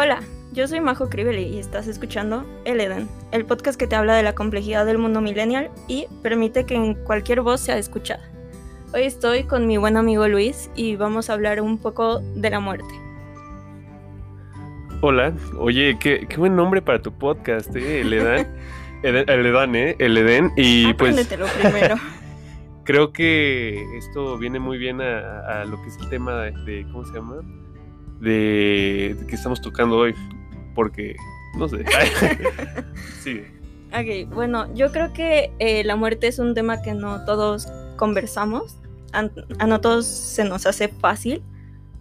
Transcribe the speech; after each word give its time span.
Hola, 0.00 0.20
yo 0.52 0.68
soy 0.68 0.80
Majo 0.80 1.08
Crivelli 1.10 1.42
y 1.42 1.58
estás 1.58 1.88
escuchando 1.88 2.46
El 2.64 2.80
Eden, 2.80 3.08
el 3.32 3.44
podcast 3.44 3.76
que 3.76 3.88
te 3.88 3.96
habla 3.96 4.14
de 4.14 4.22
la 4.22 4.32
complejidad 4.32 4.86
del 4.86 4.96
mundo 4.96 5.20
millennial 5.20 5.72
y 5.88 6.06
permite 6.22 6.64
que 6.66 6.76
en 6.76 6.94
cualquier 6.94 7.40
voz 7.40 7.60
sea 7.62 7.78
escuchada. 7.78 8.22
Hoy 8.94 9.02
estoy 9.02 9.42
con 9.42 9.66
mi 9.66 9.76
buen 9.76 9.96
amigo 9.96 10.28
Luis 10.28 10.70
y 10.76 10.94
vamos 10.94 11.28
a 11.30 11.32
hablar 11.32 11.60
un 11.60 11.78
poco 11.78 12.20
de 12.20 12.48
la 12.48 12.60
muerte. 12.60 12.86
Hola, 15.00 15.32
oye, 15.58 15.96
qué, 15.98 16.28
qué 16.28 16.36
buen 16.36 16.54
nombre 16.54 16.80
para 16.80 17.02
tu 17.02 17.10
podcast, 17.12 17.74
¿eh? 17.74 18.02
El 18.02 18.12
Eden. 18.12 18.46
el, 19.02 19.16
el 19.16 19.46
Eden, 19.46 19.74
¿eh? 19.74 19.96
El 19.98 20.16
Eden. 20.16 20.52
Y 20.56 20.94
pues 20.94 21.26
primero. 21.60 21.96
creo 22.84 23.12
que 23.12 23.84
esto 23.98 24.38
viene 24.38 24.60
muy 24.60 24.78
bien 24.78 25.00
a, 25.00 25.40
a 25.60 25.64
lo 25.64 25.82
que 25.82 25.88
es 25.88 25.96
el 25.98 26.08
tema 26.08 26.36
de, 26.42 26.52
de- 26.64 26.86
¿cómo 26.92 27.04
se 27.04 27.14
llama? 27.14 27.40
De, 28.20 29.16
de 29.18 29.26
que 29.26 29.34
estamos 29.36 29.60
tocando 29.60 29.96
hoy, 29.96 30.14
porque, 30.74 31.14
no 31.56 31.68
sé. 31.68 31.84
sí, 33.22 33.42
Ok, 33.90 34.28
bueno, 34.34 34.72
yo 34.74 34.92
creo 34.92 35.12
que 35.14 35.50
eh, 35.60 35.82
la 35.82 35.96
muerte 35.96 36.26
es 36.28 36.38
un 36.38 36.52
tema 36.54 36.82
que 36.82 36.92
no 36.92 37.24
todos 37.24 37.68
conversamos, 37.96 38.76
a, 39.14 39.28
a 39.58 39.66
no 39.66 39.80
todos 39.80 40.04
se 40.06 40.44
nos 40.44 40.66
hace 40.66 40.88
fácil 40.88 41.42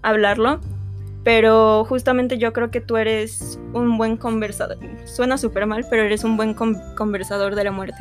hablarlo, 0.02 0.60
pero 1.24 1.86
justamente 1.86 2.38
yo 2.38 2.52
creo 2.52 2.72
que 2.72 2.82
tú 2.82 2.98
eres 2.98 3.58
un 3.74 3.98
buen 3.98 4.18
conversador. 4.18 4.78
Suena 5.06 5.38
súper 5.38 5.66
mal, 5.66 5.86
pero 5.90 6.04
eres 6.04 6.26
un 6.26 6.36
buen 6.36 6.54
con- 6.54 6.78
conversador 6.96 7.56
de 7.56 7.64
la 7.64 7.72
muerte. 7.72 7.98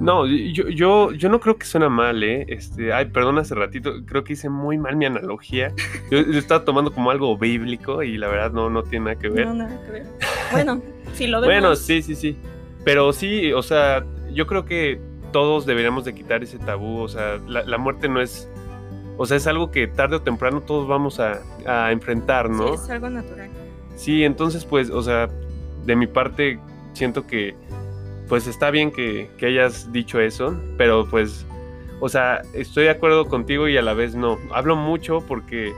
No, 0.00 0.26
yo, 0.26 0.68
yo, 0.68 1.12
yo 1.12 1.28
no 1.28 1.40
creo 1.40 1.56
que 1.56 1.64
suena 1.66 1.88
mal, 1.88 2.22
¿eh? 2.22 2.44
Este, 2.48 2.92
ay, 2.92 3.06
perdón, 3.06 3.38
hace 3.38 3.54
ratito, 3.54 3.92
creo 4.04 4.24
que 4.24 4.34
hice 4.34 4.48
muy 4.48 4.76
mal 4.78 4.96
mi 4.96 5.06
analogía. 5.06 5.72
Yo, 6.10 6.20
yo 6.20 6.38
estaba 6.38 6.64
tomando 6.64 6.92
como 6.92 7.10
algo 7.10 7.36
bíblico 7.38 8.02
y 8.02 8.18
la 8.18 8.28
verdad 8.28 8.52
no, 8.52 8.68
no 8.70 8.82
tiene 8.82 9.06
nada 9.06 9.16
que 9.18 9.28
ver. 9.28 9.46
No, 9.46 9.54
nada 9.54 9.82
que 9.84 9.92
ver. 9.92 10.06
Bueno, 10.52 10.82
si 11.14 11.26
lo 11.26 11.40
vemos. 11.40 11.54
Bueno, 11.54 11.76
sí, 11.76 12.02
sí, 12.02 12.14
sí. 12.14 12.36
Pero 12.84 13.12
sí, 13.12 13.52
o 13.52 13.62
sea, 13.62 14.04
yo 14.32 14.46
creo 14.46 14.64
que 14.64 15.00
todos 15.32 15.66
deberíamos 15.66 16.04
de 16.04 16.14
quitar 16.14 16.42
ese 16.42 16.58
tabú. 16.58 17.00
O 17.00 17.08
sea, 17.08 17.38
la, 17.48 17.64
la 17.64 17.78
muerte 17.78 18.08
no 18.08 18.20
es... 18.20 18.48
O 19.18 19.24
sea, 19.26 19.38
es 19.38 19.46
algo 19.46 19.70
que 19.70 19.86
tarde 19.86 20.16
o 20.16 20.22
temprano 20.22 20.60
todos 20.60 20.86
vamos 20.86 21.18
a, 21.20 21.40
a 21.66 21.90
enfrentar, 21.90 22.48
Sí, 22.48 22.52
¿no? 22.52 22.74
es 22.74 22.88
algo 22.90 23.08
natural. 23.08 23.48
Sí, 23.96 24.24
entonces 24.24 24.64
pues, 24.66 24.90
o 24.90 25.02
sea, 25.02 25.28
de 25.86 25.96
mi 25.96 26.06
parte 26.06 26.58
siento 26.92 27.26
que 27.26 27.54
pues 28.28 28.46
está 28.46 28.70
bien 28.70 28.90
que, 28.90 29.30
que 29.38 29.46
hayas 29.46 29.92
dicho 29.92 30.20
eso, 30.20 30.58
pero 30.76 31.06
pues, 31.08 31.44
o 32.00 32.08
sea, 32.08 32.42
estoy 32.54 32.84
de 32.84 32.90
acuerdo 32.90 33.26
contigo 33.26 33.68
y 33.68 33.76
a 33.76 33.82
la 33.82 33.94
vez 33.94 34.14
no. 34.14 34.38
Hablo 34.52 34.76
mucho 34.76 35.20
porque 35.26 35.72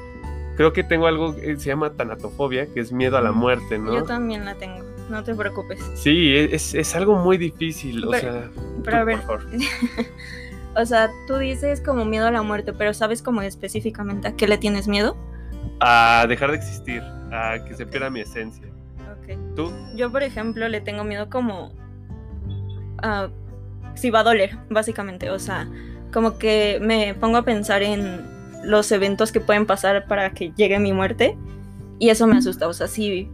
creo 0.57 0.73
que 0.73 0.83
tengo 0.83 1.07
algo 1.07 1.37
que 1.37 1.57
se 1.57 1.69
llama 1.69 1.91
tanatofobia, 1.91 2.67
que 2.67 2.81
es 2.81 2.93
miedo 2.93 3.17
a 3.17 3.21
la 3.21 3.33
muerte, 3.33 3.79
¿no? 3.79 3.95
Yo 3.95 4.05
también 4.05 4.45
la 4.45 4.55
tengo, 4.55 4.85
no 5.11 5.23
te 5.25 5.35
preocupes. 5.35 5.81
Sí, 5.95 6.35
es, 6.35 6.75
es 6.75 6.95
algo 6.95 7.17
muy 7.17 7.39
difícil, 7.39 8.05
o 8.05 8.13
sea, 8.13 8.51
Pero 8.85 8.97
a 8.97 9.05
ver, 9.05 9.21
por 9.23 9.43
favor. 9.43 9.59
o 10.77 10.87
sea, 10.87 11.11
tú 11.27 11.37
dices 11.37 11.81
como 11.81 12.05
miedo 12.05 12.27
a 12.27 12.31
la 12.31 12.43
muerte, 12.43 12.73
pero 12.73 12.95
¿sabes 12.95 13.23
como 13.23 13.43
específicamente 13.43 14.29
a 14.29 14.37
qué 14.37 14.49
le 14.49 14.59
tienes 14.59 14.89
miedo? 14.89 15.17
a 15.81 16.27
dejar 16.29 16.51
de 16.51 16.57
existir, 16.57 17.03
a 17.33 17.65
que 17.65 17.75
se 17.75 17.87
pierda 17.87 18.11
mi 18.11 18.21
esencia. 18.21 18.67
Ok. 19.21 19.39
¿Tú? 19.55 19.73
Yo, 19.95 20.11
por 20.11 20.23
ejemplo, 20.23 20.69
le 20.69 20.81
tengo 20.81 21.05
miedo 21.05 21.29
como 21.31 21.73
a 23.03 23.29
si 23.95 24.11
va 24.11 24.21
a 24.21 24.25
doler, 24.25 24.57
básicamente. 24.71 25.31
O 25.31 25.39
sea, 25.39 25.69
como 26.13 26.39
que 26.39 26.79
me 26.81 27.15
pongo 27.15 27.37
a 27.39 27.43
pensar 27.43 27.83
en 27.83 28.23
los 28.65 28.91
eventos 28.93 29.33
que 29.33 29.41
pueden 29.41 29.67
pasar 29.67 30.07
para 30.07 30.31
que 30.31 30.53
llegue 30.57 30.79
mi 30.79 30.93
muerte 30.93 31.37
y 31.99 32.11
eso 32.11 32.27
me 32.27 32.37
asusta. 32.37 32.69
O 32.69 32.73
sea, 32.73 32.87
sí, 32.87 33.29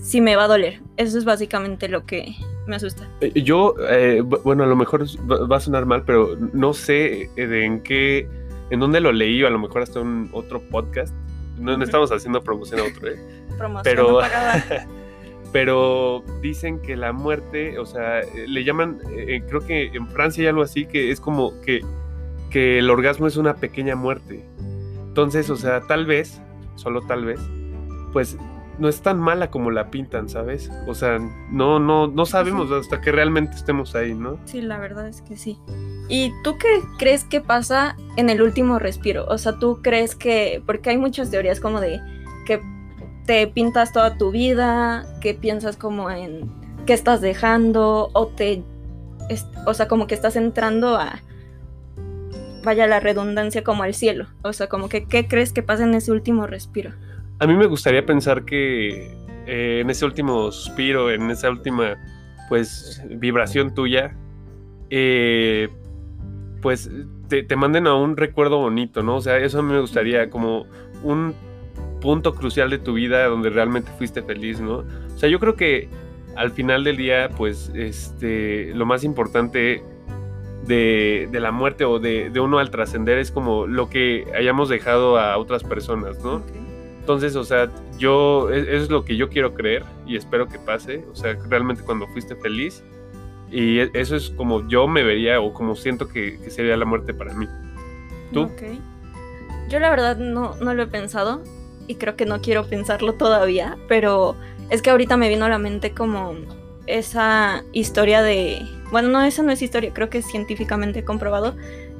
sí 0.00 0.20
me 0.20 0.36
va 0.36 0.44
a 0.44 0.48
doler. 0.48 0.80
Eso 0.96 1.18
es 1.18 1.24
básicamente 1.24 1.88
lo 1.88 2.04
que 2.06 2.34
me 2.66 2.76
asusta. 2.76 3.08
Eh, 3.20 3.42
Yo, 3.42 3.74
eh, 3.88 4.22
bu- 4.24 4.42
bueno, 4.42 4.64
a 4.64 4.66
lo 4.66 4.76
mejor 4.76 5.04
va 5.50 5.56
a 5.56 5.60
sonar 5.60 5.86
mal, 5.86 6.02
pero 6.04 6.36
no 6.52 6.72
sé 6.72 7.30
eh, 7.36 7.64
en 7.64 7.80
qué, 7.80 8.28
en 8.70 8.80
dónde 8.80 9.00
lo 9.00 9.12
leí, 9.12 9.42
o 9.42 9.46
a 9.46 9.50
lo 9.50 9.58
mejor 9.58 9.82
hasta 9.82 10.00
un 10.00 10.28
otro 10.32 10.60
podcast. 10.68 11.14
No, 11.58 11.82
estamos 11.82 12.12
haciendo 12.12 12.42
promoción 12.42 12.80
a 12.80 12.84
otro, 12.84 13.08
¿eh? 13.08 13.16
Promoción 13.56 13.82
Pero, 13.84 14.20
no. 14.20 14.20
pero 15.52 16.22
dicen 16.42 16.80
que 16.80 16.96
la 16.96 17.12
muerte, 17.12 17.78
o 17.78 17.86
sea, 17.86 18.20
eh, 18.20 18.46
le 18.46 18.64
llaman, 18.64 18.98
eh, 19.10 19.42
creo 19.48 19.60
que 19.60 19.86
en 19.94 20.08
Francia 20.08 20.42
hay 20.42 20.48
algo 20.48 20.62
así, 20.62 20.86
que 20.86 21.10
es 21.10 21.20
como 21.20 21.60
que, 21.62 21.80
que 22.50 22.78
el 22.78 22.90
orgasmo 22.90 23.26
es 23.26 23.36
una 23.36 23.54
pequeña 23.54 23.96
muerte. 23.96 24.44
Entonces, 25.08 25.48
o 25.50 25.56
sea, 25.56 25.80
tal 25.82 26.06
vez, 26.06 26.40
solo 26.76 27.02
tal 27.02 27.24
vez, 27.24 27.40
pues 28.12 28.36
no 28.78 28.88
es 28.88 29.00
tan 29.00 29.18
mala 29.18 29.50
como 29.50 29.70
la 29.70 29.90
pintan, 29.90 30.28
¿sabes? 30.28 30.70
O 30.86 30.94
sea, 30.94 31.18
no, 31.50 31.78
no, 31.78 32.06
no 32.06 32.26
sabemos 32.26 32.70
hasta 32.70 33.00
que 33.00 33.10
realmente 33.10 33.56
estemos 33.56 33.94
ahí, 33.94 34.14
¿no? 34.14 34.38
Sí, 34.44 34.60
la 34.60 34.78
verdad 34.78 35.08
es 35.08 35.22
que 35.22 35.36
sí. 35.36 35.58
¿Y 36.08 36.32
tú 36.44 36.56
qué 36.58 36.68
crees 36.98 37.24
que 37.24 37.40
pasa 37.40 37.96
en 38.16 38.30
el 38.30 38.42
último 38.42 38.78
respiro? 38.78 39.26
O 39.28 39.38
sea, 39.38 39.58
¿tú 39.58 39.80
crees 39.82 40.14
que, 40.14 40.62
porque 40.66 40.90
hay 40.90 40.98
muchas 40.98 41.30
teorías 41.30 41.60
como 41.60 41.80
de 41.80 42.00
que 42.46 42.60
te 43.26 43.46
pintas 43.48 43.92
toda 43.92 44.16
tu 44.16 44.30
vida, 44.30 45.04
que 45.20 45.34
piensas 45.34 45.76
como 45.76 46.10
en 46.10 46.50
qué 46.86 46.92
estás 46.92 47.20
dejando, 47.20 48.10
o 48.12 48.26
te, 48.28 48.62
o 49.66 49.74
sea, 49.74 49.88
como 49.88 50.06
que 50.06 50.14
estás 50.14 50.36
entrando 50.36 50.96
a, 50.96 51.20
vaya 52.64 52.86
la 52.86 53.00
redundancia, 53.00 53.64
como 53.64 53.82
al 53.82 53.94
cielo? 53.94 54.26
O 54.42 54.52
sea, 54.52 54.68
como 54.68 54.88
que, 54.88 55.04
¿qué 55.06 55.26
crees 55.26 55.52
que 55.52 55.62
pasa 55.62 55.84
en 55.84 55.94
ese 55.94 56.12
último 56.12 56.46
respiro? 56.46 56.92
A 57.38 57.46
mí 57.46 57.54
me 57.54 57.66
gustaría 57.66 58.06
pensar 58.06 58.44
que 58.44 59.10
eh, 59.46 59.80
en 59.80 59.90
ese 59.90 60.04
último 60.04 60.50
suspiro, 60.52 61.10
en 61.10 61.30
esa 61.30 61.50
última, 61.50 61.96
pues, 62.48 63.02
vibración 63.08 63.74
tuya, 63.74 64.14
eh, 64.90 65.68
pues, 66.62 66.90
te, 67.28 67.42
te 67.42 67.56
manden 67.56 67.86
a 67.86 67.94
un 67.94 68.16
recuerdo 68.16 68.58
bonito, 68.58 69.02
¿no? 69.02 69.16
O 69.16 69.20
sea, 69.20 69.38
eso 69.38 69.58
a 69.58 69.62
mí 69.62 69.72
me 69.72 69.80
gustaría 69.80 70.30
como 70.30 70.66
un 71.02 71.34
punto 72.00 72.34
crucial 72.34 72.70
de 72.70 72.78
tu 72.78 72.94
vida 72.94 73.26
donde 73.26 73.50
realmente 73.50 73.90
fuiste 73.98 74.22
feliz, 74.22 74.60
¿no? 74.60 74.78
O 74.78 75.18
sea, 75.18 75.28
yo 75.28 75.38
creo 75.38 75.56
que 75.56 75.88
al 76.36 76.50
final 76.50 76.84
del 76.84 76.96
día, 76.96 77.30
pues, 77.36 77.70
este, 77.74 78.72
lo 78.74 78.84
más 78.86 79.04
importante 79.04 79.82
de, 80.66 81.28
de 81.30 81.40
la 81.40 81.52
muerte 81.52 81.84
o 81.84 81.98
de, 81.98 82.28
de 82.30 82.40
uno 82.40 82.58
al 82.58 82.70
trascender 82.70 83.18
es 83.18 83.30
como 83.30 83.66
lo 83.66 83.88
que 83.88 84.26
hayamos 84.36 84.68
dejado 84.68 85.18
a 85.18 85.38
otras 85.38 85.62
personas, 85.64 86.18
¿no? 86.22 86.42
Entonces, 87.00 87.36
o 87.36 87.44
sea, 87.44 87.70
yo, 87.98 88.50
e- 88.50 88.60
eso 88.74 88.84
es 88.84 88.90
lo 88.90 89.04
que 89.04 89.16
yo 89.16 89.28
quiero 89.28 89.54
creer 89.54 89.84
y 90.06 90.16
espero 90.16 90.48
que 90.48 90.58
pase. 90.58 91.04
O 91.12 91.14
sea, 91.14 91.36
realmente 91.48 91.82
cuando 91.84 92.06
fuiste 92.08 92.34
feliz. 92.34 92.82
Y 93.48 93.78
e- 93.78 93.90
eso 93.94 94.16
es 94.16 94.30
como 94.30 94.66
yo 94.68 94.88
me 94.88 95.04
vería 95.04 95.40
o 95.40 95.54
como 95.54 95.76
siento 95.76 96.08
que, 96.08 96.38
que 96.42 96.50
sería 96.50 96.76
la 96.76 96.84
muerte 96.84 97.14
para 97.14 97.32
mí. 97.32 97.46
¿Tú? 98.32 98.50
Yo 99.68 99.78
la 99.78 99.88
verdad 99.88 100.16
no, 100.16 100.56
no 100.56 100.74
lo 100.74 100.82
he 100.82 100.86
pensado 100.88 101.42
y 101.86 101.96
creo 101.96 102.16
que 102.16 102.26
no 102.26 102.40
quiero 102.40 102.66
pensarlo 102.66 103.14
todavía, 103.14 103.76
pero 103.88 104.36
es 104.70 104.82
que 104.82 104.90
ahorita 104.90 105.16
me 105.16 105.28
vino 105.28 105.44
a 105.44 105.48
la 105.48 105.58
mente 105.58 105.92
como 105.92 106.34
esa 106.86 107.64
historia 107.72 108.22
de... 108.22 108.60
Bueno, 108.90 109.08
no, 109.08 109.22
esa 109.22 109.42
no 109.42 109.52
es 109.52 109.62
historia, 109.62 109.92
creo 109.92 110.10
que 110.10 110.18
es 110.18 110.26
científicamente 110.26 111.04
comprobado 111.04 111.56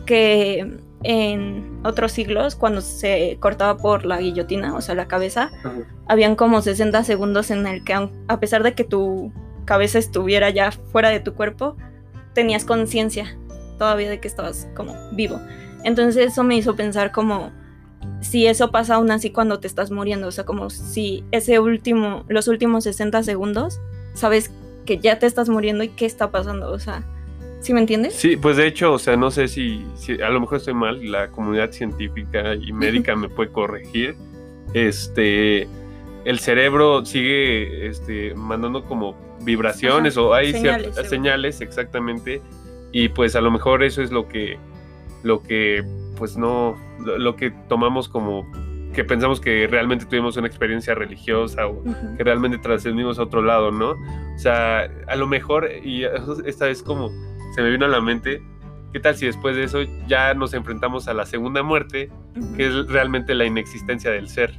que 0.07 0.79
en 1.03 1.81
otros 1.85 2.13
siglos, 2.13 2.55
cuando 2.55 2.81
se 2.81 3.37
cortaba 3.41 3.77
por 3.77 4.07
la 4.07 4.19
guillotina, 4.21 4.75
o 4.75 4.81
sea, 4.81 4.95
la 4.95 5.09
cabeza, 5.09 5.51
habían 6.07 6.37
como 6.37 6.63
60 6.63 7.05
segundos 7.05 7.51
en 7.51 7.67
el 7.67 7.85
que 7.85 7.95
a 7.95 8.41
pesar 8.41 8.63
de 8.63 8.75
que 8.75 8.85
tu 8.85 9.33
cabeza 9.65 9.99
estuviera 9.99 10.51
ya 10.51 10.71
fuera 10.71 11.11
de 11.11 11.21
tu 11.21 11.35
cuerpo, 11.35 11.77
tenías 12.33 12.65
conciencia 12.65 13.37
todavía 13.79 14.09
de 14.09 14.21
que 14.21 14.29
estabas 14.29 14.69
como 14.75 14.95
vivo. 15.13 15.41
Entonces 15.85 16.33
eso 16.33 16.43
me 16.45 16.57
hizo 16.57 16.77
pensar 16.77 17.13
como 17.13 17.53
si 18.27 18.47
eso 18.47 18.71
pasa 18.71 18.97
aún 18.97 19.11
así 19.11 19.31
cuando 19.31 19.61
te 19.61 19.67
estás 19.67 19.91
muriendo, 19.91 20.27
o 20.27 20.33
sea, 20.33 20.45
como 20.45 20.69
si 20.71 21.25
ese 21.31 21.59
último, 21.61 22.25
los 22.29 22.49
últimos 22.49 22.85
60 22.85 23.23
segundos, 23.23 23.81
sabes 24.15 24.51
que 24.85 24.99
ya 24.99 25.19
te 25.19 25.27
estás 25.27 25.49
muriendo 25.49 25.85
y 25.85 25.89
qué 25.89 26.07
está 26.07 26.31
pasando, 26.31 26.71
o 26.73 26.79
sea, 26.79 27.05
¿sí 27.61 27.73
me 27.73 27.81
entiendes? 27.81 28.15
Sí, 28.15 28.37
pues 28.37 28.57
de 28.57 28.67
hecho, 28.67 28.93
o 28.93 28.99
sea, 28.99 29.17
no 29.17 29.31
sé 29.31 29.49
si, 29.49 29.87
si 29.95 30.21
a 30.21 30.29
lo 30.31 30.41
mejor 30.41 30.59
estoy 30.59 30.75
mal, 30.75 31.11
la 31.11 31.29
comunidad 31.29 31.71
científica 31.71 32.55
y 32.55 32.73
médica 32.73 33.15
me 33.15 33.29
puede 33.29 33.51
corregir. 33.51 34.17
Este, 34.75 35.69
el 36.25 36.39
cerebro 36.41 37.05
sigue 37.05 37.87
este, 37.87 38.35
mandando 38.35 38.85
como 38.85 39.17
vibraciones 39.43 40.17
Ajá, 40.17 40.27
o 40.27 40.35
hay 40.35 40.53
señales, 40.53 40.83
ciertas 40.83 41.09
señales 41.09 41.61
exactamente 41.61 42.43
y 42.91 43.09
pues 43.09 43.37
a 43.37 43.41
lo 43.41 43.51
mejor 43.51 43.85
eso 43.85 44.03
es 44.03 44.11
lo 44.11 44.27
que, 44.29 44.59
lo 45.23 45.43
que, 45.43 45.85
pues 46.17 46.37
no, 46.37 46.77
lo, 47.05 47.19
lo 47.19 47.37
que 47.37 47.51
tomamos 47.69 48.09
como 48.09 48.51
que 48.93 49.05
pensamos 49.05 49.41
que 49.41 49.67
realmente 49.67 50.07
tuvimos 50.07 50.39
una 50.39 50.47
experiencia 50.47 50.95
religiosa 50.95 51.67
o 51.67 51.73
Ujú. 51.81 52.17
que 52.17 52.25
realmente 52.25 52.57
trascendimos 52.59 53.19
a 53.19 53.25
otro 53.25 53.43
lado, 53.43 53.71
¿no? 53.71 53.91
O 53.91 54.39
sea, 54.39 54.89
a 55.07 55.17
lo 55.17 55.27
mejor, 55.27 55.71
y 55.85 56.05
esta 56.47 56.67
vez 56.67 56.83
como 56.83 57.11
se 57.55 57.63
me 57.63 57.71
vino 57.71 57.85
a 57.85 57.89
la 57.89 58.01
mente, 58.01 58.43
¿qué 58.93 59.01
tal 59.01 59.15
si 59.15 59.27
después 59.27 59.55
de 59.55 59.65
eso 59.65 59.81
ya 60.09 60.33
nos 60.33 60.55
enfrentamos 60.55 61.09
a 61.09 61.15
la 61.15 61.27
segunda 61.27 61.63
muerte, 61.63 62.11
que 62.57 62.67
es 62.67 62.87
realmente 62.89 63.35
la 63.35 63.45
inexistencia 63.45 64.11
del 64.11 64.29
ser? 64.29 64.55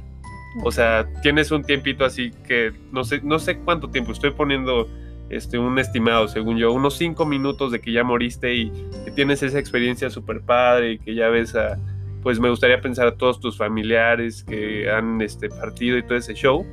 O 0.62 0.70
sea, 0.70 1.06
tienes 1.22 1.50
un 1.50 1.62
tiempito 1.64 2.04
así 2.04 2.30
que 2.46 2.72
no 2.92 3.04
sé, 3.04 3.20
no 3.22 3.38
sé 3.40 3.58
cuánto 3.58 3.90
tiempo, 3.90 4.12
estoy 4.12 4.30
poniendo 4.30 4.88
este, 5.30 5.58
un 5.58 5.78
estimado, 5.78 6.28
según 6.28 6.56
yo, 6.56 6.72
unos 6.72 6.96
cinco 6.96 7.26
minutos 7.26 7.72
de 7.72 7.80
que 7.80 7.92
ya 7.92 8.04
moriste 8.04 8.54
y 8.54 8.70
que 9.04 9.10
tienes 9.10 9.42
esa 9.42 9.58
experiencia 9.58 10.10
súper 10.10 10.40
padre 10.40 10.92
y 10.92 10.98
que 10.98 11.14
ya 11.14 11.28
ves 11.28 11.54
a, 11.54 11.78
pues 12.22 12.40
me 12.40 12.50
gustaría 12.50 12.80
pensar 12.80 13.06
a 13.06 13.16
todos 13.16 13.40
tus 13.40 13.56
familiares 13.56 14.44
que 14.44 14.90
han 14.90 15.20
este, 15.20 15.48
partido 15.48 15.98
y 15.98 16.02
todo 16.02 16.16
ese 16.16 16.34
show, 16.34 16.66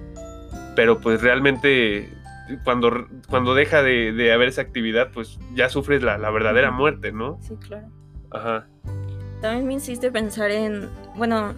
pero 0.75 0.99
pues 0.99 1.21
realmente 1.21 2.09
cuando, 2.63 3.07
cuando 3.29 3.55
deja 3.55 3.81
de, 3.81 4.31
haber 4.31 4.49
esa 4.49 4.61
actividad, 4.61 5.09
pues 5.13 5.39
ya 5.53 5.69
sufres 5.69 6.03
la, 6.03 6.17
la 6.17 6.29
verdadera 6.29 6.71
muerte, 6.71 7.11
¿no? 7.11 7.39
Sí, 7.41 7.55
claro. 7.57 7.87
Ajá. 8.31 8.67
También 9.41 9.67
me 9.67 9.73
hiciste 9.75 10.11
pensar 10.11 10.51
en, 10.51 10.89
bueno, 11.15 11.53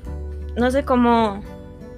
no 0.55 0.71
sé 0.71 0.83
cómo 0.83 1.43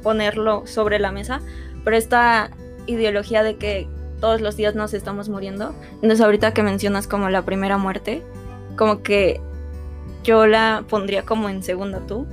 ponerlo 0.03 0.65
sobre 0.65 0.99
la 0.99 1.11
mesa, 1.11 1.41
pero 1.83 1.97
esta 1.97 2.49
ideología 2.87 3.43
de 3.43 3.57
que 3.57 3.87
todos 4.19 4.41
los 4.41 4.57
días 4.57 4.75
nos 4.75 4.93
estamos 4.93 5.29
muriendo. 5.29 5.73
Entonces 5.95 6.21
ahorita 6.21 6.53
que 6.53 6.63
mencionas 6.63 7.07
como 7.07 7.29
la 7.29 7.43
primera 7.43 7.77
muerte, 7.77 8.23
como 8.75 9.01
que 9.01 9.41
yo 10.23 10.47
la 10.47 10.83
pondría 10.87 11.23
como 11.23 11.49
en 11.49 11.63
segunda 11.63 11.99
tú. 12.05 12.27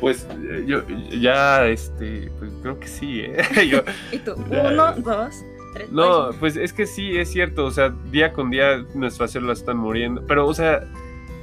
Pues 0.00 0.26
eh, 0.50 0.64
yo 0.66 0.82
ya, 1.20 1.66
este, 1.66 2.30
pues 2.38 2.50
creo 2.62 2.78
que 2.78 2.88
sí, 2.88 3.20
¿eh? 3.20 3.36
¿Y 4.12 4.18
tú? 4.18 4.34
Uno, 4.34 4.92
dos, 4.96 5.34
tres. 5.74 5.90
No, 5.90 6.30
pues 6.38 6.56
es 6.56 6.72
que 6.72 6.86
sí, 6.86 7.16
es 7.16 7.30
cierto, 7.30 7.64
o 7.64 7.70
sea, 7.70 7.94
día 8.10 8.32
con 8.32 8.50
día 8.50 8.84
nuestras 8.94 9.30
células 9.30 9.58
están 9.58 9.78
muriendo, 9.78 10.22
pero, 10.26 10.46
o 10.46 10.54
sea, 10.54 10.82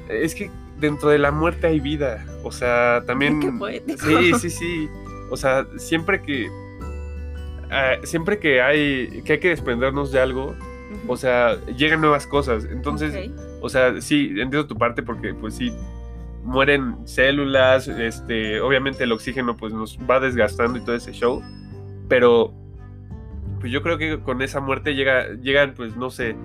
es 0.10 0.36
que 0.36 0.52
dentro 0.80 1.10
de 1.10 1.18
la 1.18 1.32
muerte 1.32 1.68
hay 1.68 1.80
vida, 1.80 2.26
o 2.44 2.52
sea, 2.52 3.04
también... 3.06 3.40
Qué 3.42 3.52
poético. 3.52 4.06
Sí, 4.06 4.34
sí, 4.40 4.50
sí, 4.50 4.90
o 5.32 5.38
sea, 5.38 5.66
siempre 5.78 6.22
que... 6.22 6.50
Ah, 7.74 7.96
siempre 8.04 8.38
que 8.38 8.62
hay 8.62 9.24
que 9.24 9.34
hay 9.34 9.40
que 9.40 9.50
desprendernos 9.50 10.12
de 10.12 10.20
algo, 10.20 10.56
o 11.08 11.18
sea, 11.18 11.58
llegan 11.76 12.02
nuevas 12.02 12.28
cosas. 12.28 12.66
Entonces, 12.66 13.32
o 13.62 13.70
sea, 13.70 14.00
sí, 14.00 14.28
entiendo 14.30 14.68
tu 14.68 14.78
parte 14.78 15.02
porque 15.02 15.34
pues 15.34 15.56
sí, 15.56 15.74
mueren 16.44 16.96
células, 17.06 17.88
este, 17.88 18.62
obviamente 18.62 19.04
el 19.06 19.12
oxígeno 19.12 19.58
pues 19.58 19.74
nos 19.74 19.98
va 20.10 20.20
desgastando 20.20 20.78
y 20.78 20.82
todo 20.82 20.96
ese 20.96 21.14
show, 21.14 21.42
pero 22.08 22.54
pues 23.60 23.72
yo 23.72 23.82
creo 23.82 23.98
que 23.98 24.20
con 24.20 24.42
esa 24.42 24.60
muerte 24.60 24.94
llega, 24.94 25.30
llegan 25.42 25.74
pues 25.74 25.96
no 25.96 26.10
sé, 26.10 26.36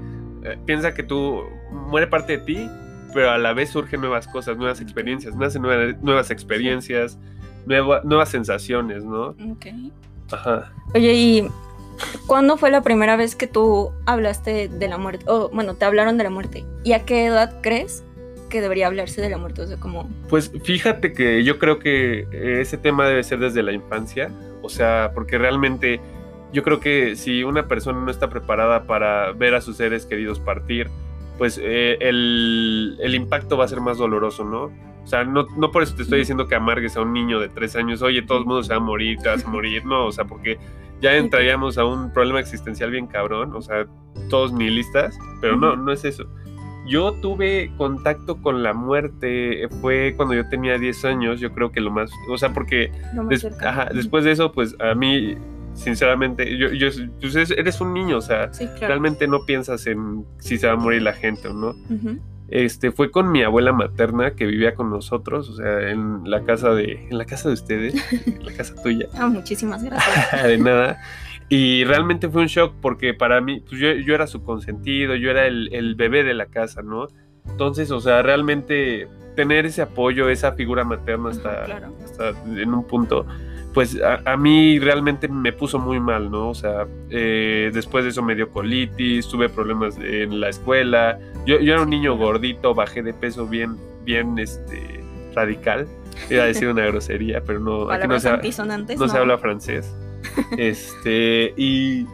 eh, 0.45 0.59
piensa 0.65 0.95
que 0.95 1.03
tú 1.03 1.43
muere 1.71 2.07
parte 2.07 2.39
de 2.39 2.45
ti, 2.45 2.71
pero 3.13 3.31
a 3.31 3.39
la 3.39 3.53
vez 3.53 3.71
surgen 3.71 4.01
nuevas 4.01 4.29
cosas, 4.29 4.57
nuevas 4.57 4.81
experiencias, 4.81 5.35
nacen 5.37 5.63
nuevas, 5.63 6.01
nuevas 6.03 6.31
experiencias, 6.31 7.19
nuevas 7.67 8.29
sensaciones, 8.31 9.05
¿no? 9.05 9.29
Ok. 9.51 9.67
Ajá. 10.31 10.73
Oye, 10.95 11.13
y 11.15 11.51
¿Cuándo 12.27 12.57
fue 12.57 12.71
la 12.71 12.83
primera 12.83 13.17
vez 13.17 13.35
que 13.35 13.47
tú 13.47 13.93
hablaste 14.07 14.69
de 14.69 14.89
la 14.89 14.99
muerte? 14.99 15.25
O 15.29 15.49
bueno, 15.51 15.75
te 15.75 15.85
hablaron 15.85 16.19
de 16.19 16.25
la 16.25 16.31
muerte. 16.31 16.65
¿Y 16.85 16.93
a 16.93 17.05
qué 17.05 17.27
edad 17.27 17.61
crees 17.63 18.05
que 18.49 18.61
debería 18.61 18.87
hablarse 18.87 19.21
de 19.21 19.31
la 19.31 19.39
muerte? 19.39 19.63
O 19.63 19.67
sea, 19.67 19.79
como... 19.79 20.09
Pues 20.29 20.53
fíjate 20.63 21.13
que 21.13 21.45
yo 21.45 21.59
creo 21.59 21.79
que 21.79 22.27
ese 22.61 22.79
tema 22.79 23.09
debe 23.09 23.23
ser 23.23 23.41
desde 23.41 23.63
la 23.63 23.73
infancia. 23.73 24.31
O 24.63 24.69
sea, 24.69 25.13
porque 25.15 25.39
realmente 25.39 26.01
yo 26.53 26.63
creo 26.63 26.81
que 26.81 27.17
si 27.17 27.45
una 27.45 27.67
persona 27.69 28.01
no 28.01 28.11
está 28.11 28.29
preparada 28.29 28.85
para 28.85 29.33
ver 29.33 29.55
a 29.55 29.61
sus 29.61 29.77
seres 29.77 30.07
queridos 30.07 30.39
partir, 30.39 30.89
pues 31.37 31.61
eh, 31.63 31.99
el, 32.01 32.99
el, 33.01 33.15
impacto 33.15 33.57
va 33.57 33.65
a 33.65 33.69
ser 33.69 33.81
más 33.81 33.99
doloroso, 33.99 34.45
¿no? 34.45 34.73
O 35.09 35.11
sea, 35.11 35.25
no, 35.25 35.47
no 35.57 35.71
por 35.71 35.83
eso 35.83 35.95
te 35.95 36.03
estoy 36.03 36.19
diciendo 36.19 36.47
que 36.49 36.55
amargues 36.55 36.95
a 36.99 37.01
un 37.01 37.15
niño 37.15 37.41
de 37.41 37.49
tres 37.49 37.75
años, 37.77 38.03
oye, 38.03 38.21
todo 38.21 38.41
el 38.41 38.45
mundo 38.45 38.63
se 38.63 38.75
va 38.75 38.77
a 38.77 38.81
morir, 38.81 39.17
te 39.17 39.31
vas 39.31 39.43
a 39.43 39.49
morir, 39.49 39.83
no, 39.87 40.05
o 40.05 40.13
sea, 40.13 40.27
porque 40.27 40.59
ya 41.01 41.17
entraríamos 41.17 41.79
a 41.79 41.87
un 41.87 42.13
problema 42.13 42.41
existencial 42.41 42.91
bien 42.91 43.07
cabrón, 43.07 43.57
o 43.57 43.63
sea, 43.63 43.87
todos 44.29 44.53
nihilistas, 44.53 45.19
pero 45.41 45.57
no, 45.57 45.77
no 45.77 45.93
es 45.93 46.05
eso. 46.05 46.27
Yo 46.87 47.13
tuve 47.23 47.73
contacto 47.79 48.37
con 48.43 48.63
la 48.63 48.75
muerte, 48.75 49.67
fue 49.81 50.13
cuando 50.15 50.35
yo 50.35 50.47
tenía 50.51 50.77
10 50.77 51.05
años, 51.07 51.41
yo 51.41 51.55
creo 51.55 51.73
que 51.73 51.81
lo 51.81 51.91
más, 51.91 52.11
o 52.29 52.37
sea, 52.37 52.53
porque 52.53 52.93
después 53.95 54.25
de 54.25 54.33
eso, 54.33 54.53
pues 54.53 54.77
a 54.79 54.95
mí, 54.95 55.39
sinceramente, 55.73 56.59
yo, 56.59 56.69
yo 56.69 56.89
pues 57.19 57.51
eres 57.51 57.81
un 57.81 57.95
niño, 57.95 58.19
o 58.19 58.21
sea, 58.21 58.51
realmente 58.79 59.27
no 59.27 59.47
piensas 59.47 59.87
en 59.87 60.27
si 60.37 60.59
se 60.59 60.67
va 60.67 60.75
a 60.75 60.77
morir 60.77 61.01
la 61.01 61.15
gente 61.15 61.49
o 61.49 61.55
no. 61.55 61.75
Este, 62.49 62.93
fue 62.93 63.11
con 63.11 63.31
mi 63.31 63.43
abuela 63.43 63.73
materna 63.73 64.31
que 64.35 64.47
vivía 64.47 64.75
con 64.75 64.89
nosotros, 64.89 65.51
o 65.51 65.57
sea, 65.57 65.91
en 65.91 66.23
la 66.25 66.45
casa 66.45 66.71
de, 66.71 67.07
en 67.11 67.19
la 67.19 67.27
casa 67.27 67.49
de 67.49 67.55
ustedes, 67.55 67.95
en 68.27 68.45
la 68.45 68.53
casa 68.53 68.75
tuya. 68.83 69.07
Ah, 69.19 69.27
muchísimas 69.27 69.85
gracias. 69.85 70.43
de 70.45 70.59
nada. 70.59 70.99
Y 71.51 71.85
realmente 71.85 72.29
fue 72.29 72.43
un 72.43 72.49
shock 72.49 72.75
porque 72.81 73.15
para 73.15 73.41
mí, 73.41 73.61
pues 73.61 73.81
yo, 73.81 73.93
yo 73.93 74.15
era 74.15 74.27
su 74.27 74.43
consentido, 74.43 75.15
yo 75.15 75.31
era 75.31 75.47
el, 75.47 75.73
el, 75.73 75.95
bebé 75.95 76.25
de 76.25 76.35
la 76.35 76.47
casa, 76.47 76.83
¿no? 76.83 77.07
Entonces, 77.47 77.91
o 77.91 78.01
sea, 78.01 78.23
realmente 78.23 79.09
tener 79.35 79.67
ese 79.67 79.83
apoyo, 79.83 80.29
esa 80.29 80.53
figura 80.53 80.85
materna 80.85 81.31
hasta, 81.31 81.65
hasta 82.05 82.31
en 82.47 82.75
un 82.75 82.85
punto, 82.85 83.27
pues 83.75 83.99
a, 84.03 84.37
mí 84.37 84.79
realmente 84.79 85.29
me 85.29 85.53
puso 85.53 85.79
muy 85.79 86.01
mal, 86.01 86.31
¿no? 86.31 86.51
O 86.51 86.55
sea, 86.55 86.87
eh, 87.11 87.71
después 87.73 88.05
de 88.05 88.11
eso 88.11 88.23
me 88.23 88.35
dio 88.35 88.51
colitis, 88.51 89.29
tuve 89.29 89.49
problemas 89.49 89.97
en 89.99 90.41
la 90.41 90.49
escuela. 90.49 91.19
Yo, 91.47 91.61
yo 91.61 91.75
era 91.75 91.83
un 91.83 91.91
niño 91.91 92.17
gordito, 92.17 92.75
bajé 92.75 93.03
de 93.03 93.13
peso 93.13 93.47
bien, 93.47 93.77
bien 94.05 94.39
este, 94.39 95.05
radical. 95.35 95.87
Iba 96.31 96.45
a 96.45 96.47
decir 96.47 96.69
una 96.69 96.87
grosería, 96.87 97.43
pero 97.43 97.61
no, 97.61 97.91
aquí 97.91 98.09
no, 98.09 98.19
se, 98.19 98.31
no, 98.97 99.09
se 99.09 99.19
habla 99.19 99.39
francés. 99.39 99.95
Este, 100.57 101.55
y 101.57 102.07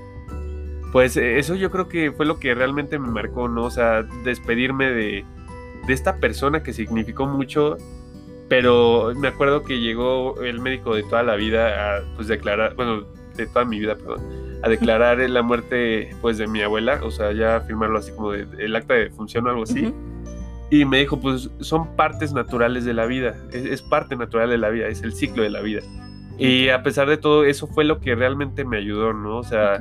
pues 0.92 1.16
eso 1.16 1.54
yo 1.54 1.70
creo 1.70 1.88
que 1.88 2.12
fue 2.12 2.26
lo 2.26 2.38
que 2.38 2.54
realmente 2.54 2.98
me 2.98 3.08
marcó, 3.08 3.48
¿no? 3.48 3.64
O 3.64 3.70
sea, 3.70 4.02
despedirme 4.24 4.90
de, 4.90 5.24
de 5.86 5.92
esta 5.92 6.16
persona 6.16 6.62
que 6.62 6.72
significó 6.72 7.26
mucho 7.26 7.76
pero 8.48 9.12
me 9.16 9.28
acuerdo 9.28 9.62
que 9.62 9.80
llegó 9.80 10.40
el 10.42 10.60
médico 10.60 10.94
de 10.94 11.02
toda 11.04 11.22
la 11.22 11.36
vida 11.36 11.96
a 11.96 12.02
pues 12.16 12.28
declarar, 12.28 12.74
bueno, 12.74 13.04
de 13.36 13.46
toda 13.46 13.64
mi 13.64 13.80
vida, 13.80 13.96
perdón, 13.96 14.20
a 14.62 14.68
declarar 14.68 15.18
la 15.18 15.42
muerte 15.42 16.14
pues 16.20 16.38
de 16.38 16.46
mi 16.46 16.62
abuela, 16.62 17.00
o 17.02 17.10
sea, 17.10 17.32
ya 17.32 17.60
firmarlo 17.60 17.98
así 17.98 18.12
como 18.12 18.32
de, 18.32 18.46
el 18.58 18.76
acta 18.76 18.94
de 18.94 19.10
función 19.10 19.46
o 19.46 19.50
algo 19.50 19.62
así. 19.62 19.92
Y 20.70 20.84
me 20.84 20.98
dijo, 20.98 21.20
pues 21.20 21.50
son 21.60 21.94
partes 21.96 22.32
naturales 22.32 22.84
de 22.84 22.94
la 22.94 23.06
vida, 23.06 23.36
es, 23.52 23.82
parte 23.82 24.16
natural 24.16 24.50
de 24.50 24.58
la 24.58 24.70
vida, 24.70 24.88
es 24.88 25.02
el 25.02 25.12
ciclo 25.12 25.42
de 25.42 25.50
la 25.50 25.60
vida. 25.60 25.80
Y 26.38 26.68
a 26.68 26.82
pesar 26.82 27.08
de 27.08 27.16
todo, 27.16 27.44
eso 27.44 27.66
fue 27.66 27.84
lo 27.84 28.00
que 28.00 28.14
realmente 28.14 28.64
me 28.64 28.78
ayudó, 28.78 29.12
¿no? 29.12 29.38
O 29.38 29.44
sea, 29.44 29.78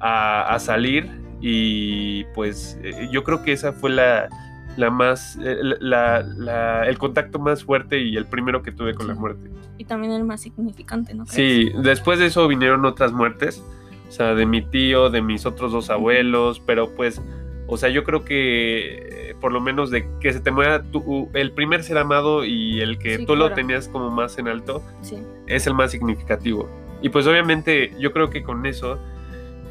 a, 0.00 0.54
a, 0.54 0.58
salir 0.58 1.08
y 1.40 2.24
pues 2.34 2.78
eh, 2.82 3.08
yo 3.10 3.24
creo 3.24 3.42
que 3.42 3.52
esa 3.52 3.72
fue 3.72 3.90
la, 3.90 4.28
la 4.76 4.90
más, 4.90 5.38
eh, 5.42 5.56
la, 5.80 6.86
el 6.86 6.98
contacto 6.98 7.38
más 7.38 7.64
fuerte 7.64 8.00
y 8.00 8.16
el 8.16 8.26
primero 8.26 8.62
que 8.62 8.72
tuve 8.72 8.94
con 8.94 9.06
la 9.06 9.14
muerte. 9.14 9.50
Y 9.78 9.84
también 9.84 10.12
el 10.12 10.24
más 10.24 10.42
significante, 10.42 11.14
¿no? 11.14 11.26
Sí, 11.26 11.70
después 11.82 12.18
de 12.18 12.26
eso 12.26 12.46
vinieron 12.48 12.84
otras 12.84 13.12
muertes, 13.12 13.62
o 14.08 14.12
sea, 14.12 14.34
de 14.34 14.46
mi 14.46 14.62
tío, 14.62 15.10
de 15.10 15.22
mis 15.22 15.46
otros 15.46 15.72
dos 15.72 15.90
abuelos, 15.90 16.60
pero 16.64 16.94
pues, 16.94 17.20
o 17.66 17.76
sea, 17.76 17.88
yo 17.88 18.04
creo 18.04 18.24
que 18.24 19.30
eh, 19.30 19.34
por 19.40 19.52
lo 19.52 19.60
menos 19.60 19.90
de 19.90 20.08
que 20.20 20.32
se 20.32 20.40
te 20.40 20.50
muera 20.50 20.82
tu, 20.82 21.28
el 21.34 21.52
primer 21.52 21.82
ser 21.82 21.98
amado 21.98 22.44
y 22.44 22.80
el 22.80 22.98
que 22.98 23.18
tú 23.26 23.36
lo 23.36 23.52
tenías 23.52 23.88
como 23.88 24.10
más 24.10 24.38
en 24.38 24.48
alto, 24.48 24.82
es 25.46 25.66
el 25.66 25.74
más 25.74 25.90
significativo. 25.90 26.68
Y 27.02 27.10
pues 27.10 27.26
obviamente 27.26 27.92
yo 27.98 28.12
creo 28.12 28.30
que 28.30 28.42
con 28.42 28.64
eso 28.64 28.98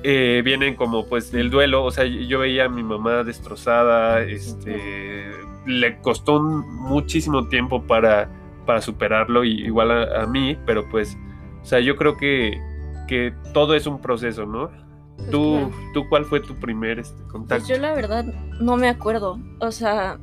eh, 0.03 0.41
vienen 0.43 0.75
como 0.75 1.05
pues 1.05 1.33
el 1.33 1.49
duelo, 1.49 1.85
o 1.85 1.91
sea, 1.91 2.03
yo 2.03 2.39
veía 2.39 2.65
a 2.65 2.69
mi 2.69 2.83
mamá 2.83 3.23
destrozada, 3.23 4.21
este, 4.21 5.31
le 5.65 5.97
costó 6.01 6.41
muchísimo 6.41 7.47
tiempo 7.47 7.83
para, 7.83 8.29
para 8.65 8.81
superarlo, 8.81 9.45
y, 9.45 9.61
igual 9.61 9.91
a, 9.91 10.25
mí, 10.27 10.57
pero 10.65 10.89
pues, 10.89 11.17
o 11.61 11.65
sea, 11.65 11.79
yo 11.79 11.95
creo 11.95 12.17
que, 12.17 12.59
que 13.07 13.33
todo 13.53 13.75
es 13.75 13.87
un 13.87 14.01
proceso, 14.01 14.45
¿no? 14.45 14.69
Pues 15.15 15.29
¿Tú, 15.29 15.71
¿Tú 15.93 16.09
cuál 16.09 16.25
fue 16.25 16.41
tu 16.41 16.55
primer 16.55 16.99
este, 16.99 17.15
pues 17.21 17.31
contacto? 17.31 17.65
Pues 17.65 17.77
yo 17.77 17.81
la 17.81 17.93
verdad 17.93 18.25
no 18.59 18.75
me 18.75 18.89
acuerdo, 18.89 19.39
o 19.59 19.71
sea, 19.71 20.19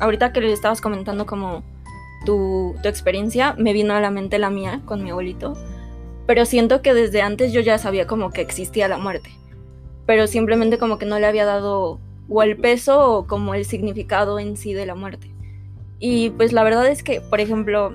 ahorita 0.00 0.32
que 0.32 0.40
le 0.40 0.52
estabas 0.52 0.80
comentando 0.80 1.26
como 1.26 1.62
tu, 2.26 2.74
tu 2.82 2.88
experiencia, 2.88 3.54
me 3.56 3.72
vino 3.72 3.94
a 3.94 4.00
la 4.00 4.10
mente 4.10 4.40
la 4.40 4.50
mía 4.50 4.80
con 4.84 5.04
mi 5.04 5.10
abuelito 5.10 5.54
pero 6.26 6.46
siento 6.46 6.82
que 6.82 6.94
desde 6.94 7.22
antes 7.22 7.52
yo 7.52 7.60
ya 7.60 7.78
sabía 7.78 8.06
como 8.06 8.30
que 8.30 8.40
existía 8.40 8.88
la 8.88 8.98
muerte, 8.98 9.30
pero 10.06 10.26
simplemente 10.26 10.78
como 10.78 10.98
que 10.98 11.06
no 11.06 11.18
le 11.18 11.26
había 11.26 11.44
dado 11.44 12.00
o 12.28 12.42
el 12.42 12.56
peso 12.56 13.10
o 13.10 13.26
como 13.26 13.54
el 13.54 13.64
significado 13.64 14.38
en 14.38 14.56
sí 14.56 14.72
de 14.72 14.86
la 14.86 14.94
muerte. 14.94 15.30
Y 15.98 16.30
pues 16.30 16.52
la 16.52 16.64
verdad 16.64 16.86
es 16.86 17.02
que, 17.02 17.20
por 17.20 17.40
ejemplo, 17.40 17.94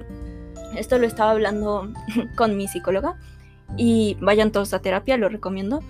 esto 0.77 0.98
lo 0.98 1.07
estaba 1.07 1.31
hablando 1.31 1.91
con 2.36 2.57
mi 2.57 2.67
psicóloga 2.67 3.17
y 3.77 4.17
vayan 4.19 4.51
todos 4.51 4.74
a 4.74 4.81
terapia, 4.81 5.17
lo 5.17 5.29
recomiendo. 5.29 5.81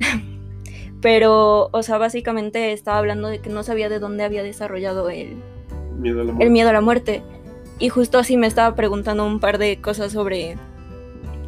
Pero, 1.02 1.68
o 1.72 1.82
sea, 1.82 1.98
básicamente 1.98 2.72
estaba 2.72 2.98
hablando 2.98 3.28
de 3.28 3.40
que 3.40 3.50
no 3.50 3.62
sabía 3.62 3.88
de 3.88 3.98
dónde 3.98 4.24
había 4.24 4.42
desarrollado 4.42 5.10
el 5.10 5.36
miedo 5.98 6.22
a 6.70 6.72
la 6.72 6.80
muerte. 6.80 7.22
Y 7.78 7.90
justo 7.90 8.18
así 8.18 8.36
me 8.36 8.46
estaba 8.46 8.74
preguntando 8.74 9.26
un 9.26 9.38
par 9.38 9.58
de 9.58 9.80
cosas 9.80 10.12
sobre 10.12 10.56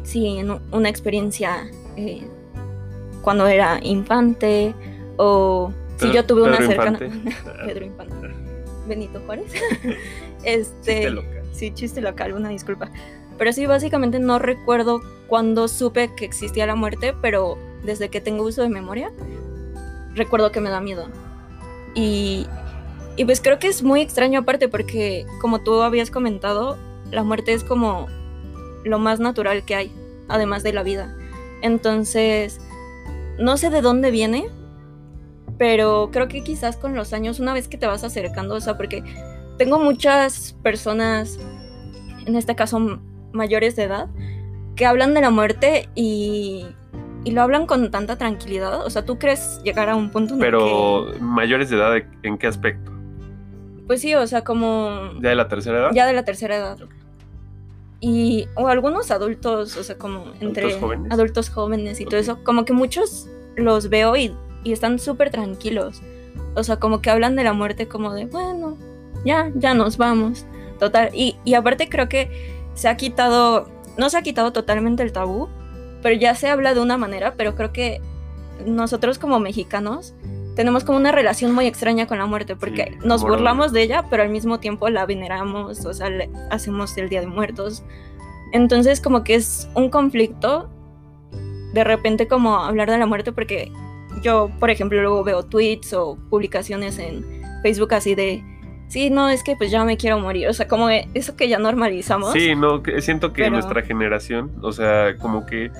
si 0.03 0.39
en 0.39 0.59
una 0.71 0.89
experiencia 0.89 1.69
eh, 1.95 2.27
cuando 3.21 3.47
era 3.47 3.79
infante 3.83 4.73
o 5.17 5.71
si 5.97 6.11
yo 6.11 6.25
tuve 6.25 6.43
una 6.43 6.57
cercana. 6.57 6.99
Infante. 7.03 7.31
Pedro 7.65 7.85
Infante. 7.85 8.15
Benito 8.87 9.21
Juárez. 9.25 9.51
Chiste 10.43 10.43
este. 10.43 11.09
local. 11.09 11.39
Sí, 11.51 11.71
chiste 11.73 11.99
local, 11.99 12.33
una 12.33 12.49
disculpa. 12.49 12.89
Pero 13.37 13.51
sí, 13.51 13.65
básicamente 13.65 14.19
no 14.19 14.39
recuerdo 14.39 15.01
cuándo 15.27 15.67
supe 15.67 16.13
que 16.15 16.25
existía 16.25 16.65
la 16.65 16.75
muerte, 16.75 17.13
pero 17.21 17.57
desde 17.83 18.09
que 18.09 18.21
tengo 18.21 18.43
uso 18.43 18.61
de 18.61 18.69
memoria, 18.69 19.11
recuerdo 20.15 20.51
que 20.51 20.61
me 20.61 20.69
da 20.69 20.79
miedo. 20.79 21.07
Y, 21.95 22.47
y 23.17 23.25
pues 23.25 23.41
creo 23.41 23.59
que 23.59 23.67
es 23.67 23.83
muy 23.83 24.01
extraño 24.01 24.39
aparte 24.39 24.69
porque, 24.69 25.25
como 25.41 25.59
tú 25.59 25.81
habías 25.81 26.11
comentado, 26.11 26.77
la 27.11 27.23
muerte 27.23 27.53
es 27.53 27.63
como 27.63 28.07
lo 28.83 28.99
más 28.99 29.19
natural 29.19 29.63
que 29.65 29.75
hay, 29.75 29.91
además 30.27 30.63
de 30.63 30.73
la 30.73 30.83
vida. 30.83 31.15
Entonces, 31.61 32.59
no 33.37 33.57
sé 33.57 33.69
de 33.69 33.81
dónde 33.81 34.11
viene, 34.11 34.47
pero 35.57 36.09
creo 36.11 36.27
que 36.27 36.43
quizás 36.43 36.77
con 36.77 36.95
los 36.95 37.13
años, 37.13 37.39
una 37.39 37.53
vez 37.53 37.67
que 37.67 37.77
te 37.77 37.85
vas 37.87 38.03
acercando, 38.03 38.55
o 38.55 38.61
sea, 38.61 38.77
porque 38.77 39.03
tengo 39.57 39.79
muchas 39.79 40.55
personas, 40.63 41.37
en 42.25 42.35
este 42.35 42.55
caso 42.55 43.01
mayores 43.33 43.75
de 43.75 43.83
edad, 43.83 44.07
que 44.75 44.85
hablan 44.85 45.13
de 45.13 45.21
la 45.21 45.29
muerte 45.29 45.89
y, 45.95 46.65
y 47.25 47.31
lo 47.31 47.41
hablan 47.41 47.65
con 47.65 47.91
tanta 47.91 48.17
tranquilidad. 48.17 48.85
O 48.85 48.89
sea, 48.89 49.03
¿tú 49.03 49.19
crees 49.19 49.61
llegar 49.63 49.89
a 49.89 49.95
un 49.95 50.09
punto 50.09 50.35
en 50.35 50.39
Pero 50.39 51.07
mayores 51.19 51.69
de 51.69 51.75
edad, 51.75 52.01
¿en 52.23 52.37
qué 52.37 52.47
aspecto? 52.47 52.91
Pues 53.87 54.01
sí, 54.01 54.15
o 54.15 54.25
sea, 54.27 54.43
como 54.43 55.11
¿Ya 55.19 55.29
de 55.29 55.35
la 55.35 55.47
tercera 55.47 55.79
edad? 55.79 55.89
ya 55.93 56.05
de 56.05 56.13
la 56.13 56.23
tercera 56.23 56.55
edad. 56.55 56.77
Y, 58.01 58.47
o 58.55 58.67
algunos 58.67 59.11
adultos, 59.11 59.75
o 59.75 59.83
sea, 59.83 59.97
como 59.97 60.31
entre 60.39 60.79
jóvenes? 60.79 61.11
adultos 61.11 61.49
jóvenes 61.49 61.99
y 61.99 62.05
todo 62.05 62.17
eso, 62.17 62.43
como 62.43 62.63
que 62.63 62.73
muchos 62.73 63.27
los 63.55 63.89
veo 63.89 64.15
y, 64.15 64.33
y 64.63 64.71
están 64.71 64.99
súper 64.99 65.31
tranquilos. 65.31 66.01
O 66.55 66.63
sea, 66.63 66.77
como 66.77 67.01
que 67.01 67.09
hablan 67.09 67.35
de 67.35 67.43
la 67.43 67.53
muerte 67.53 67.87
como 67.87 68.13
de, 68.13 68.25
bueno, 68.25 68.77
ya, 69.25 69.51
ya 69.55 69.73
nos 69.73 69.97
vamos. 69.97 70.45
Total. 70.79 71.09
Y, 71.13 71.35
y 71.43 71.55
aparte 71.55 71.89
creo 71.89 72.07
que 72.07 72.57
se 72.73 72.87
ha 72.87 72.95
quitado, 72.95 73.67
no 73.97 74.09
se 74.09 74.17
ha 74.17 74.21
quitado 74.21 74.53
totalmente 74.53 75.03
el 75.03 75.11
tabú, 75.11 75.49
pero 76.01 76.15
ya 76.15 76.35
se 76.35 76.47
habla 76.47 76.73
de 76.73 76.79
una 76.79 76.97
manera, 76.97 77.33
pero 77.35 77.55
creo 77.55 77.73
que 77.73 78.01
nosotros 78.65 79.19
como 79.19 79.39
mexicanos 79.39 80.13
tenemos 80.59 80.83
como 80.83 80.97
una 80.97 81.13
relación 81.13 81.53
muy 81.53 81.67
extraña 81.67 82.05
con 82.05 82.17
la 82.17 82.25
muerte, 82.25 82.57
porque 82.57 82.97
Sí, 82.99 83.07
nos 83.07 83.21
burlamos 83.21 83.71
de 83.71 83.81
ella, 83.81 84.03
pero 84.09 84.23
al 84.23 84.29
mismo 84.29 84.59
tiempo 84.59 84.89
la 84.89 85.05
veneramos, 85.05 85.85
o 85.85 85.93
sea, 85.93 86.09
le 86.09 86.29
hacemos 86.51 86.97
el 86.97 87.07
Día 87.07 87.21
de 87.21 87.27
Muertos. 87.27 87.81
Entonces 88.51 88.99
como 88.99 89.23
que 89.23 89.35
es 89.35 89.69
un 89.73 89.89
conflicto 89.89 90.69
de 91.73 91.83
repente 91.85 92.27
como 92.27 92.57
hablar 92.57 92.91
de 92.91 92.97
la 92.97 93.05
muerte, 93.05 93.31
porque 93.31 93.71
yo, 94.21 94.51
por 94.59 94.69
ejemplo, 94.69 95.01
luego 95.01 95.23
veo 95.23 95.43
tweets 95.43 95.93
o 95.93 96.17
publicaciones 96.29 96.99
en 96.99 97.23
Facebook 97.63 97.93
así 97.93 98.13
de, 98.13 98.43
sí, 98.89 99.09
no, 99.09 99.29
es 99.29 99.43
que 99.43 99.55
pues 99.55 99.71
ya 99.71 99.85
me 99.85 99.95
quiero 99.95 100.19
morir, 100.19 100.49
o 100.49 100.53
sea, 100.53 100.67
como 100.67 100.89
eso 100.89 101.37
que 101.37 101.47
ya 101.47 101.57
normalizamos. 101.57 102.33
Sí, 102.33 102.53
no, 102.53 102.83
siento 102.99 103.31
que 103.31 103.43
Pero- 103.43 103.53
nuestra 103.53 103.81
generación, 103.83 104.51
o 104.61 104.73
sea, 104.73 105.15
como 105.21 105.45
que 105.45 105.71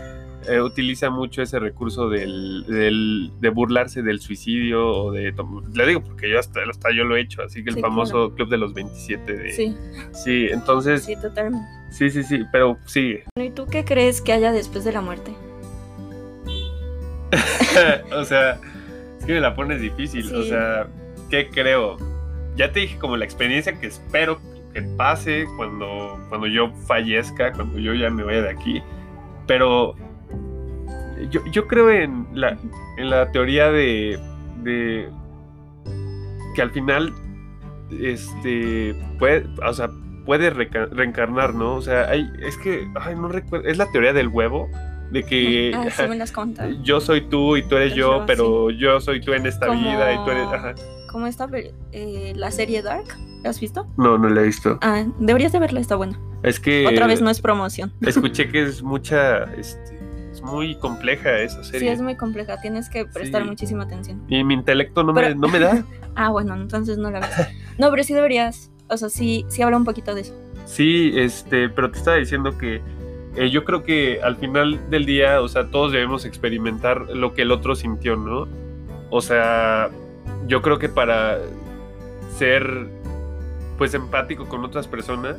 eh, 0.47 0.61
utiliza 0.61 1.09
mucho 1.09 1.41
ese 1.41 1.59
recurso 1.59 2.09
del, 2.09 2.65
del- 2.67 3.31
de 3.39 3.49
burlarse 3.49 4.01
del 4.01 4.19
suicidio 4.19 4.87
o 4.87 5.11
de... 5.11 5.31
tom- 5.33 5.63
Le 5.73 5.85
digo 5.87 6.01
porque 6.03 6.29
yo 6.29 6.39
hasta, 6.39 6.61
hasta 6.69 6.89
yo 6.95 7.03
lo 7.03 7.15
he 7.17 7.21
hecho, 7.21 7.41
así 7.43 7.63
que 7.63 7.69
el 7.71 7.75
Sí, 7.75 7.81
famoso 7.81 8.11
claro. 8.13 8.35
Club 8.35 8.49
de 8.49 8.57
los 8.57 8.73
27 8.73 9.33
de... 9.33 9.51
Sí, 9.51 9.75
Sí, 10.13 10.47
entonces, 10.51 11.03
sí. 11.03 11.15
sí, 11.15 11.21
totalmente. 11.21 11.67
sí, 11.91 12.09
sí, 12.09 12.45
pero 12.51 12.77
sí. 12.85 13.19
¿Y 13.37 13.49
tú 13.51 13.65
qué 13.67 13.83
crees 13.83 14.21
que 14.21 14.31
haya 14.33 14.51
después 14.51 14.83
de 14.85 14.93
la 14.93 15.01
muerte? 15.01 15.31
o 18.15 18.23
sea, 18.23 18.59
es 19.19 19.25
que 19.25 19.33
me 19.33 19.41
la 19.41 19.55
pones 19.55 19.81
difícil, 19.81 20.33
o 20.35 20.43
Sí. 20.43 20.49
sea, 20.49 20.87
¿qué 21.29 21.49
creo? 21.49 21.97
Ya 22.55 22.71
te 22.71 22.81
dije 22.81 22.97
como 22.97 23.17
la 23.17 23.25
experiencia 23.25 23.79
que 23.79 23.87
espero 23.87 24.39
que 24.73 24.81
pase 24.81 25.45
cuando, 25.57 26.19
cuando 26.29 26.47
yo 26.47 26.71
fallezca, 26.87 27.51
cuando 27.53 27.77
yo 27.79 27.93
ya 27.93 28.09
me 28.09 28.23
vaya 28.23 28.41
de 28.41 28.49
aquí, 28.49 28.81
pero 29.47 29.95
yo, 31.29 31.41
yo 31.51 31.67
creo 31.67 31.89
en 31.89 32.27
la, 32.33 32.57
en 32.97 33.09
la 33.09 33.31
teoría 33.31 33.71
de, 33.71 34.19
de 34.63 35.09
que 36.55 36.61
al 36.61 36.71
final 36.71 37.13
este 38.01 38.95
puede, 39.17 39.45
o 39.65 39.73
sea, 39.73 39.89
puede 40.25 40.49
reencarnar, 40.51 41.53
¿no? 41.53 41.75
O 41.75 41.81
sea, 41.81 42.09
hay, 42.09 42.29
es 42.41 42.57
que, 42.57 42.87
ay, 42.99 43.15
no 43.15 43.27
recuerdo, 43.29 43.67
es 43.67 43.77
la 43.77 43.91
teoría 43.91 44.13
del 44.13 44.27
huevo, 44.27 44.69
de 45.11 45.23
que 45.23 45.71
Ah, 45.75 45.87
sí 45.89 46.03
me 46.07 46.83
yo 46.83 47.01
soy 47.01 47.21
tú 47.21 47.57
y 47.57 47.63
tú 47.63 47.75
eres 47.77 47.95
yo, 47.95 48.19
Yo, 48.19 48.25
pero 48.25 48.69
yo 48.69 48.99
soy 49.01 49.21
tú 49.21 49.33
en 49.33 49.45
esta 49.45 49.67
Como- 49.67 49.81
vida 49.81 50.13
y 50.13 50.17
tú 50.23 50.31
eres... 50.31 50.47
Ajá. 50.47 50.75
¿Cómo 51.11 51.25
está 51.25 51.49
eh, 51.91 52.33
la 52.35 52.51
serie 52.51 52.83
Dark? 52.83 53.07
¿La 53.43 53.49
has 53.49 53.59
visto? 53.59 53.87
No, 53.97 54.17
no 54.19 54.29
la 54.29 54.41
he 54.41 54.43
visto. 54.43 54.77
Ah, 54.81 55.05
deberías 55.17 55.51
de 55.51 55.59
verla, 55.59 55.79
está 55.79 55.95
buena. 55.95 56.19
Es 56.43 56.59
que... 56.59 56.85
Otra 56.85 57.07
vez 57.07 57.21
no 57.21 57.31
es 57.31 57.41
promoción. 57.41 57.91
Escuché 58.01 58.49
que 58.49 58.61
es 58.61 58.83
mucha... 58.83 59.45
Este, 59.55 59.98
es 60.39 60.51
muy 60.51 60.75
compleja 60.75 61.39
esa 61.39 61.63
Sí, 61.63 61.71
serie. 61.71 61.91
es 61.91 62.01
muy 62.01 62.15
compleja, 62.15 62.59
tienes 62.61 62.89
que 62.89 63.05
prestar 63.05 63.43
Sí. 63.43 63.47
muchísima 63.49 63.83
atención. 63.83 64.23
Y 64.27 64.43
mi 64.43 64.53
intelecto 64.53 65.03
no, 65.03 65.13
me, 65.13 65.35
no 65.35 65.47
me 65.47 65.59
da. 65.59 65.83
Ah, 66.15 66.29
bueno, 66.31 66.53
entonces 66.55 66.97
no 66.97 67.11
la 67.11 67.19
ves. 67.21 67.29
No, 67.77 67.89
pero 67.91 68.03
sí 68.03 68.13
deberías. 68.13 68.71
O 68.89 68.97
sea, 68.97 69.07
sí, 69.09 69.45
sí 69.47 69.61
habla 69.61 69.77
un 69.77 69.85
poquito 69.85 70.13
de 70.15 70.21
eso. 70.21 70.33
Sí, 70.65 71.11
este, 71.15 71.69
pero 71.69 71.91
te 71.91 71.97
estaba 71.99 72.17
diciendo 72.17 72.57
que 72.57 72.81
eh, 73.35 73.49
yo 73.51 73.63
creo 73.63 73.83
que 73.83 74.19
al 74.21 74.35
final 74.35 74.89
del 74.89 75.05
día, 75.05 75.41
o 75.41 75.47
sea, 75.47 75.69
todos 75.69 75.91
debemos 75.93 76.25
experimentar 76.25 77.01
lo 77.09 77.33
que 77.33 77.43
el 77.43 77.51
otro 77.51 77.75
sintió, 77.75 78.15
¿no? 78.17 78.47
O 79.11 79.21
sea, 79.21 79.89
yo 80.47 80.61
creo 80.61 80.77
que 80.79 80.89
para 80.89 81.37
ser, 82.37 82.87
pues, 83.77 83.93
empático 83.93 84.45
con 84.49 84.65
otras 84.65 84.87
personas, 84.87 85.37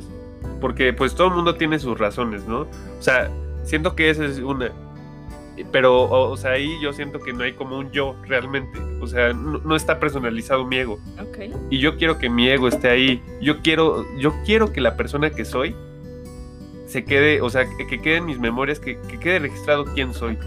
porque 0.59 0.93
pues 0.93 1.13
todo 1.15 1.27
el 1.27 1.33
mundo 1.35 1.55
tiene 1.55 1.77
sus 1.79 1.99
razones, 1.99 2.45
¿no? 2.47 2.61
O 2.61 3.01
sea, 3.01 3.29
siento 3.63 3.95
que 3.95 4.09
esa 4.09 4.25
es 4.25 4.39
una. 4.39 4.71
Pero, 5.71 6.03
o, 6.03 6.31
o 6.31 6.37
sea, 6.37 6.51
ahí 6.51 6.79
yo 6.81 6.93
siento 6.93 7.19
que 7.19 7.33
no 7.33 7.43
hay 7.43 7.53
como 7.53 7.77
un 7.77 7.91
yo 7.91 8.15
realmente. 8.27 8.79
O 9.01 9.07
sea, 9.07 9.33
no, 9.33 9.59
no 9.59 9.75
está 9.75 9.99
personalizado 9.99 10.65
mi 10.65 10.77
ego 10.77 10.99
y 11.69 11.79
yo 11.79 11.97
quiero 11.97 12.17
que 12.17 12.29
mi 12.29 12.49
ego 12.49 12.67
esté 12.67 12.89
ahí. 12.89 13.21
Yo 13.41 13.61
quiero, 13.61 14.05
yo 14.17 14.33
quiero 14.45 14.71
que 14.71 14.81
la 14.81 14.95
persona 14.95 15.29
que 15.29 15.45
soy 15.45 15.75
se 16.85 17.05
quede, 17.05 17.41
o 17.41 17.49
sea, 17.49 17.65
que, 17.77 17.87
que 17.87 18.01
quede 18.01 18.17
en 18.17 18.25
mis 18.25 18.39
memorias, 18.39 18.79
que, 18.79 18.99
que 19.09 19.19
quede 19.19 19.39
registrado 19.39 19.85
quién 19.85 20.13
soy. 20.13 20.37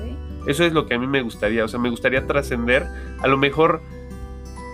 Eso 0.47 0.65
es 0.65 0.73
lo 0.73 0.87
que 0.87 0.95
a 0.95 0.99
mí 0.99 1.07
me 1.07 1.23
gustaría. 1.23 1.65
O 1.65 1.69
sea, 1.69 1.81
me 1.81 1.89
gustaría 1.91 2.27
trascender, 2.27 2.87
a 3.21 3.27
lo 3.29 3.39
mejor 3.39 3.81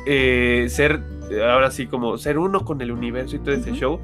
eh, 0.06 0.66
ser, 0.68 1.00
eh, 1.30 1.44
ahora 1.44 1.70
sí, 1.70 1.86
como 1.86 2.18
ser 2.18 2.38
uno 2.38 2.64
con 2.64 2.80
el 2.80 2.90
universo 2.90 3.36
y 3.36 3.38
todo 3.38 3.54
ese 3.54 3.72
show, 3.72 4.00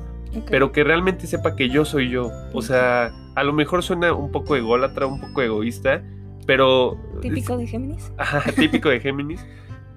pero 0.49 0.71
que 0.71 0.85
realmente 0.85 1.27
sepa 1.27 1.57
que 1.57 1.69
yo 1.69 1.85
soy 1.85 2.11
yo. 2.11 2.31
O 2.53 2.63
sea, 2.63 3.13
a 3.35 3.43
lo 3.43 3.53
mejor 3.53 3.83
suena 3.83 4.13
un 4.13 4.31
poco 4.31 4.55
ególatra, 4.55 5.07
un 5.07 5.21
poco 5.21 5.43
egoísta, 5.43 6.03
pero... 6.47 6.99
Típico 7.21 7.57
de 7.57 7.67
Géminis. 7.67 8.13
Ajá, 8.19 8.43
típico 8.53 8.89
de 8.89 9.01
Géminis. 9.01 9.45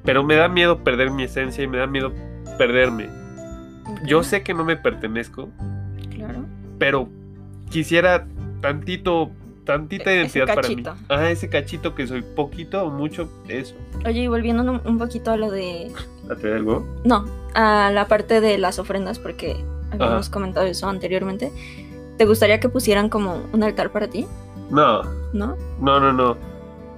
Pero 0.03 0.23
me 0.23 0.35
da 0.35 0.47
miedo 0.47 0.83
perder 0.83 1.11
mi 1.11 1.23
esencia 1.23 1.63
y 1.63 1.67
me 1.67 1.77
da 1.77 1.87
miedo 1.87 2.11
perderme. 2.57 3.05
Ok, 3.87 3.99
Yo 4.05 4.23
sé 4.23 4.43
que 4.43 4.53
no 4.53 4.63
me 4.63 4.75
pertenezco, 4.77 5.49
Claro. 6.15 6.45
pero 6.77 7.09
quisiera 7.69 8.25
tantito, 8.61 9.31
tantita 9.65 10.11
E- 10.11 10.15
identidad 10.17 10.47
para 10.47 10.67
mí. 10.67 10.75
cachito. 10.83 10.95
Ah, 11.09 11.29
ese 11.29 11.49
cachito 11.49 11.95
que 11.95 12.07
soy 12.07 12.21
poquito 12.21 12.83
o 12.83 12.89
mucho, 12.89 13.29
eso. 13.47 13.75
Oye, 14.05 14.21
y 14.23 14.27
volviendo 14.27 14.81
un, 14.83 14.97
poquito 14.97 15.31
a 15.31 15.37
lo 15.37 15.51
de. 15.51 15.91
¿A 16.29 16.35
te 16.35 16.53
algo? 16.53 16.85
No, 17.03 17.25
a 17.55 17.91
la 17.91 18.07
parte 18.07 18.41
de 18.41 18.57
las 18.57 18.79
ofrendas, 18.79 19.19
porque 19.19 19.57
habíamos 19.91 20.29
comentado 20.29 20.65
eso 20.65 20.87
anteriormente. 20.87 21.51
¿Te 22.17 22.25
gustaría 22.25 22.59
que 22.59 22.69
pusieran 22.69 23.09
como 23.09 23.41
un 23.53 23.63
altar 23.63 23.91
para 23.91 24.07
ti? 24.07 24.27
No, 24.69 25.03
¿No? 25.33 25.55
no, 25.79 25.99
no, 25.99 26.13
no. 26.13 26.37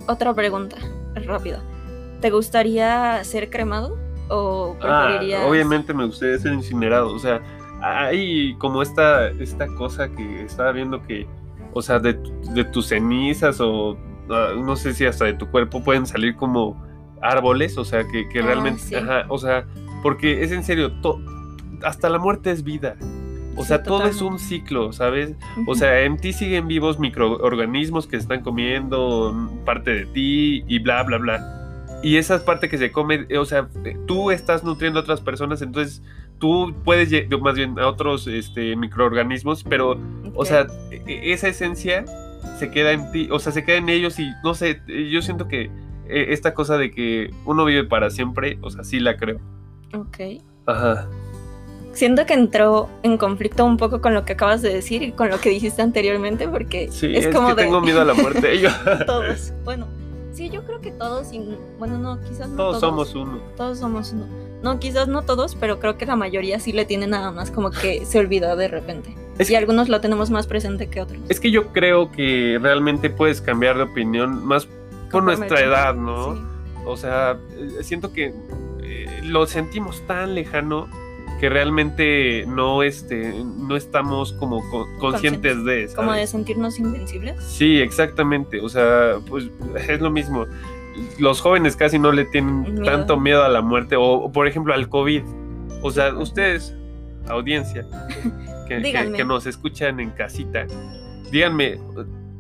Otra 0.08 0.34
pregunta, 0.34 0.78
rápida. 1.16 1.62
¿Te 2.22 2.30
gustaría 2.30 3.24
ser 3.24 3.50
cremado? 3.50 3.98
¿O 4.30 4.76
Ah, 4.82 5.06
preferirías.? 5.08 5.46
obviamente 5.48 5.94
me 5.94 6.06
gustaría 6.06 6.38
ser 6.38 6.54
incinerado. 6.54 7.14
O 7.14 7.20
sea, 7.20 7.42
hay 7.82 8.56
como 8.58 8.82
esta, 8.82 9.30
esta 9.30 9.68
cosa 9.76 10.10
que 10.10 10.44
estaba 10.44 10.72
viendo 10.72 11.02
que, 11.04 11.28
o 11.74 11.82
sea, 11.82 12.00
de, 12.00 12.14
de 12.54 12.64
tus 12.66 12.88
cenizas 12.88 13.60
o 13.60 13.98
ah, 14.30 14.50
no 14.58 14.76
sé 14.76 14.94
si 14.94 15.06
hasta 15.06 15.26
de 15.26 15.34
tu 15.34 15.48
cuerpo 15.50 15.84
pueden 15.84 16.06
salir 16.06 16.36
como 16.36 16.82
árboles. 17.22 17.78
O 17.78 17.86
sea, 17.86 18.04
que, 18.08 18.28
que 18.30 18.40
Ah, 18.40 18.44
realmente, 18.46 18.82
sí. 18.82 18.96
ajá, 18.96 19.26
o 19.30 19.38
sea, 19.38 19.66
porque 20.04 20.44
es 20.44 20.52
en 20.52 20.64
serio, 20.64 20.92
to- 21.02 21.20
hasta 21.84 22.10
la 22.10 22.20
muerte 22.20 22.52
es 22.52 22.64
vida. 22.64 22.96
O 23.56 23.62
Sí, 23.64 23.68
sea, 23.68 23.84
todo 23.84 24.06
es 24.06 24.22
un 24.22 24.40
ciclo, 24.40 24.94
¿sabes? 24.94 25.34
O 25.68 25.76
sea, 25.76 26.02
en 26.02 26.18
ti 26.18 26.32
siguen 26.34 26.68
vivos 26.68 27.00
microorganismos 27.00 28.08
que 28.08 28.16
están 28.18 28.42
comiendo 28.42 29.50
parte 29.66 29.92
de 29.92 30.06
ti 30.06 30.64
y 30.68 30.80
bla, 30.80 31.04
bla, 31.04 31.18
bla. 31.18 31.58
Y 32.04 32.18
esa 32.18 32.44
parte 32.44 32.68
que 32.70 32.78
se 32.78 32.92
come, 32.92 33.26
eh, 33.30 33.38
o 33.38 33.46
sea, 33.46 33.68
eh, 33.86 33.96
tú 34.08 34.32
estás 34.32 34.64
nutriendo 34.64 35.00
a 35.00 35.04
otras 35.04 35.22
personas, 35.22 35.62
entonces 35.62 36.02
tú 36.40 36.74
puedes, 36.84 37.12
más 37.42 37.54
bien 37.56 37.78
a 37.78 37.88
otros 37.88 38.26
este, 38.28 38.76
microorganismos, 38.76 39.64
pero, 39.64 40.00
o 40.34 40.44
sea, 40.46 40.66
e- 40.90 41.04
e- 41.06 41.34
esa 41.34 41.48
esencia 41.50 42.06
se 42.58 42.72
queda 42.72 42.94
en 42.94 43.12
ti, 43.12 43.28
o 43.32 43.38
sea, 43.38 43.52
se 43.52 43.64
queda 43.64 43.78
en 43.78 43.90
ellos 43.90 44.18
y 44.20 44.32
no 44.44 44.56
sé, 44.56 44.82
yo 45.12 45.22
siento 45.22 45.48
que 45.48 45.70
eh, 46.10 46.28
esta 46.30 46.54
cosa 46.56 46.78
de 46.78 46.90
que 46.90 47.30
uno 47.46 47.66
vive 47.66 47.84
para 47.84 48.10
siempre, 48.10 48.58
o 48.62 48.72
sea, 48.72 48.84
sí 48.84 49.00
la 49.00 49.16
creo. 49.18 49.40
Ok. 49.94 50.18
Ajá. 50.66 51.08
Siento 51.94 52.26
que 52.26 52.34
entró 52.34 52.90
en 53.04 53.18
conflicto 53.18 53.66
un 53.66 53.78
poco 53.78 54.02
con 54.02 54.14
lo 54.14 54.24
que 54.26 54.34
acabas 54.34 54.62
de 54.62 54.74
decir 54.74 55.02
y 55.04 55.12
con 55.12 55.30
lo 55.30 55.40
que 55.40 55.50
dijiste 55.50 55.82
anteriormente, 55.82 56.48
porque 56.48 56.90
Sí, 56.92 57.14
es, 57.16 57.26
es, 57.26 57.36
como 57.36 57.50
que 57.50 57.56
de 57.56 57.64
tengo 57.64 57.82
miedo 57.82 58.02
a 58.02 58.06
la 58.06 58.14
muerte. 58.14 58.60
Yo- 58.60 58.70
todos. 59.06 59.52
Bueno, 59.66 59.88
sí, 60.34 60.50
yo 60.50 60.64
creo 60.64 60.80
que 60.82 60.92
todos, 60.92 61.32
y, 61.34 61.42
bueno, 61.78 61.98
no, 61.98 62.20
quizás 62.22 62.48
no 62.50 62.56
Todos 62.56 62.80
todos. 62.80 63.10
somos 63.10 63.16
uno. 63.16 63.40
Todos 63.58 63.80
somos 63.80 64.12
uno. 64.14 64.26
No, 64.64 64.80
quizás 64.80 65.08
no 65.08 65.24
todos, 65.24 65.56
pero 65.56 65.80
creo 65.80 65.98
que 65.98 66.06
la 66.06 66.16
mayoría 66.16 66.60
sí 66.60 66.72
le 66.72 66.86
tiene 66.86 67.08
nada 67.08 67.32
más 67.32 67.50
como 67.52 67.72
que 67.72 68.06
se 68.06 68.20
olvidó 68.20 68.56
de 68.56 68.68
repente. 68.68 69.14
Es 69.38 69.50
y 69.50 69.52
que- 69.54 69.58
algunos 69.58 69.90
lo 69.90 70.00
tenemos 70.02 70.30
más 70.30 70.48
presente 70.48 70.88
que 70.88 71.02
otros. 71.02 71.20
Es 71.30 71.40
que 71.40 71.52
yo 71.52 71.74
creo 71.74 72.12
que 72.12 72.58
realmente 72.62 73.10
puedes 73.10 73.42
cambiar 73.42 73.76
de 73.78 73.84
opinión 73.84 74.46
más 74.46 74.68
por 75.12 75.24
nuestra 75.24 75.60
edad, 75.60 75.94
¿no? 75.96 76.36
Sí. 76.36 76.42
O 76.86 76.96
sea, 76.98 77.38
eh, 77.58 77.84
siento 77.84 78.14
que 78.14 78.34
eh, 78.84 79.06
lo 79.24 79.46
sentimos 79.48 80.02
tan 80.08 80.36
lejano 80.36 80.88
que 81.42 81.50
realmente 81.50 82.46
no, 82.48 82.84
este, 82.84 83.34
no 83.58 83.76
estamos 83.76 84.32
como 84.34 84.62
co- 84.70 84.88
conscientes 85.00 85.66
de 85.66 85.84
eso. 85.86 85.96
Como 85.98 86.14
de 86.14 86.26
sentirnos 86.28 86.78
invencibles. 86.80 87.44
Sí, 87.44 87.78
exactamente. 87.82 88.62
O 88.62 88.70
sea, 88.70 89.16
pues 89.28 89.50
es 89.90 90.00
lo 90.00 90.12
mismo. 90.12 90.46
Los 91.20 91.42
jóvenes 91.42 91.76
casi 91.76 91.98
no 91.98 92.12
le 92.12 92.26
tienen 92.26 92.62
Miedo. 92.62 92.84
tanto 92.84 93.20
miedo 93.20 93.44
a 93.44 93.50
la 93.50 93.62
muerte 93.62 93.96
o, 93.96 94.04
o, 94.04 94.32
por 94.32 94.48
ejemplo, 94.48 94.74
al 94.74 94.88
COVID. 94.88 95.24
O 95.82 95.90
sea, 95.90 96.14
ustedes, 96.14 96.76
audiencia, 97.28 97.88
que, 98.68 98.76
que- 98.78 98.80
Díganme. 98.82 99.18
que 99.18 99.26
nos 99.26 99.48
escuchan 99.48 100.00
en 100.00 100.12
casita, 100.12 100.68
díganme, 101.32 101.80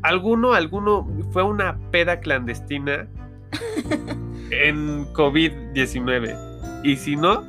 ¿alguno, 0.03 0.53
alguno 0.53 1.07
fue 1.31 1.41
una 1.41 1.75
peda 1.89 2.19
clandestina 2.19 3.07
en 4.51 5.05
COVID-19? 5.13 6.81
Y 6.83 6.95
si 6.97 7.15
no, 7.15 7.43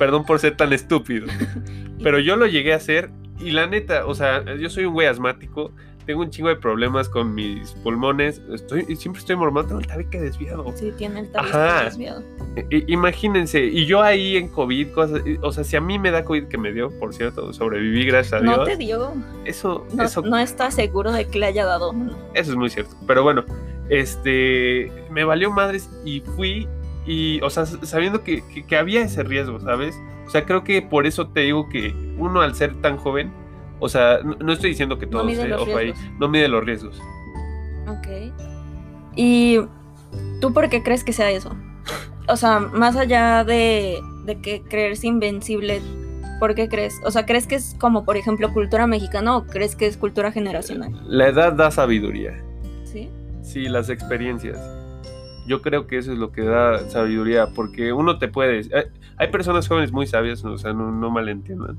perdón 0.00 0.24
por 0.26 0.40
ser 0.40 0.56
tan 0.56 0.72
estúpido. 0.72 1.28
Pero 2.02 2.18
yo 2.18 2.34
lo 2.34 2.46
llegué 2.46 2.72
a 2.72 2.76
hacer 2.76 3.10
y 3.38 3.50
la 3.52 3.66
neta, 3.68 4.06
o 4.06 4.14
sea, 4.16 4.42
yo 4.56 4.68
soy 4.70 4.86
un 4.86 4.94
güey 4.94 5.06
asmático, 5.06 5.70
tengo 6.06 6.22
un 6.22 6.30
chingo 6.30 6.48
de 6.48 6.56
problemas 6.56 7.08
con 7.08 7.34
mis 7.34 7.72
pulmones, 7.84 8.40
estoy, 8.52 8.84
siempre 8.96 9.20
estoy 9.20 9.36
mormado, 9.36 9.66
tengo 9.68 9.80
el 9.80 9.86
tabique 9.86 10.18
desviado. 10.20 10.64
Sí, 10.74 10.92
tiene 10.96 11.20
el 11.20 11.30
tabique 11.30 11.56
Ajá. 11.56 11.84
desviado. 11.84 12.22
I- 12.70 12.84
imagínense, 12.92 13.62
y 13.64 13.84
yo 13.86 14.02
ahí 14.02 14.36
en 14.36 14.48
COVID, 14.48 14.88
cosas, 14.92 15.22
o 15.42 15.52
sea, 15.52 15.62
si 15.62 15.76
a 15.76 15.80
mí 15.80 15.98
me 15.98 16.10
da 16.10 16.24
COVID 16.24 16.48
que 16.48 16.58
me 16.58 16.72
dio, 16.72 16.90
por 16.98 17.14
cierto, 17.14 17.52
sobreviví 17.52 18.04
gracias 18.06 18.40
a 18.40 18.42
Dios. 18.42 18.56
No 18.56 18.64
te 18.64 18.76
dio. 18.76 19.12
Eso, 19.44 19.86
No, 19.94 20.02
eso, 20.04 20.22
no 20.22 20.38
estás 20.38 20.74
seguro 20.74 21.12
de 21.12 21.28
que 21.28 21.38
le 21.38 21.46
haya 21.46 21.64
dado. 21.66 21.94
eso 22.34 22.50
es 22.52 22.56
muy 22.56 22.70
cierto. 22.70 22.96
Pero 23.06 23.22
bueno, 23.22 23.44
este, 23.90 24.90
me 25.10 25.24
valió 25.24 25.50
madres 25.50 25.88
y 26.04 26.20
fui, 26.20 26.66
y, 27.10 27.40
o 27.42 27.50
sea, 27.50 27.66
sabiendo 27.66 28.22
que, 28.22 28.42
que- 28.54 28.64
que 28.64 28.76
había 28.76 29.02
ese 29.02 29.22
riesgo, 29.22 29.58
¿sabes? 29.60 29.94
O 30.26 30.30
sea, 30.30 30.44
creo 30.46 30.62
que 30.62 30.80
por 30.82 31.06
eso 31.06 31.28
te 31.28 31.40
digo 31.40 31.68
que 31.68 31.92
uno 32.18 32.40
al 32.40 32.54
ser 32.54 32.74
tan 32.80 32.96
joven, 32.96 33.32
o 33.80 33.88
sea, 33.88 34.18
no, 34.22 34.36
no 34.40 34.52
estoy 34.52 34.70
diciendo 34.70 34.98
que 34.98 35.06
No 35.06 35.12
todos, 35.12 35.26
mide 35.26 35.42
eh, 35.42 35.48
los 35.48 35.62
ojo 35.62 35.76
ahí, 35.76 35.92
no 36.18 36.28
mide 36.28 36.46
los 36.48 36.64
riesgos. 36.64 37.00
Ok. 37.88 38.06
¿Y 39.16 39.58
tú 40.40 40.52
por 40.52 40.68
qué 40.68 40.82
crees 40.82 41.02
que 41.02 41.12
sea 41.12 41.30
eso? 41.30 41.54
O 42.28 42.36
sea, 42.36 42.60
más 42.60 42.94
allá 42.96 43.42
de, 43.42 43.98
de 44.24 44.40
que 44.40 44.62
creerse 44.62 45.08
invencible, 45.08 45.80
¿por 46.38 46.54
qué 46.54 46.68
crees? 46.68 46.94
O 47.04 47.10
sea, 47.10 47.26
¿crees 47.26 47.46
que 47.48 47.56
es 47.56 47.74
como, 47.80 48.04
por 48.04 48.16
ejemplo, 48.16 48.52
cultura 48.52 48.86
mexicana 48.86 49.36
o 49.36 49.46
crees 49.46 49.74
que 49.74 49.86
es 49.86 49.96
cultura 49.96 50.30
generacional? 50.30 50.92
La 51.08 51.26
edad 51.28 51.54
da 51.54 51.70
sabiduría. 51.72 52.40
¿Sí? 52.84 53.10
Sí, 53.42 53.68
las 53.68 53.88
experiencias. 53.90 54.58
Yo 55.50 55.62
creo 55.62 55.88
que 55.88 55.98
eso 55.98 56.12
es 56.12 56.18
lo 56.18 56.30
que 56.30 56.42
da 56.42 56.78
sabiduría, 56.90 57.48
porque 57.48 57.92
uno 57.92 58.18
te 58.18 58.28
puede... 58.28 58.58
Hay, 58.72 58.84
hay 59.16 59.28
personas 59.32 59.66
jóvenes 59.66 59.90
muy 59.90 60.06
sabias, 60.06 60.44
¿no? 60.44 60.52
o 60.52 60.58
sea, 60.58 60.72
no, 60.72 60.92
no 60.92 61.10
malentiendan. 61.10 61.76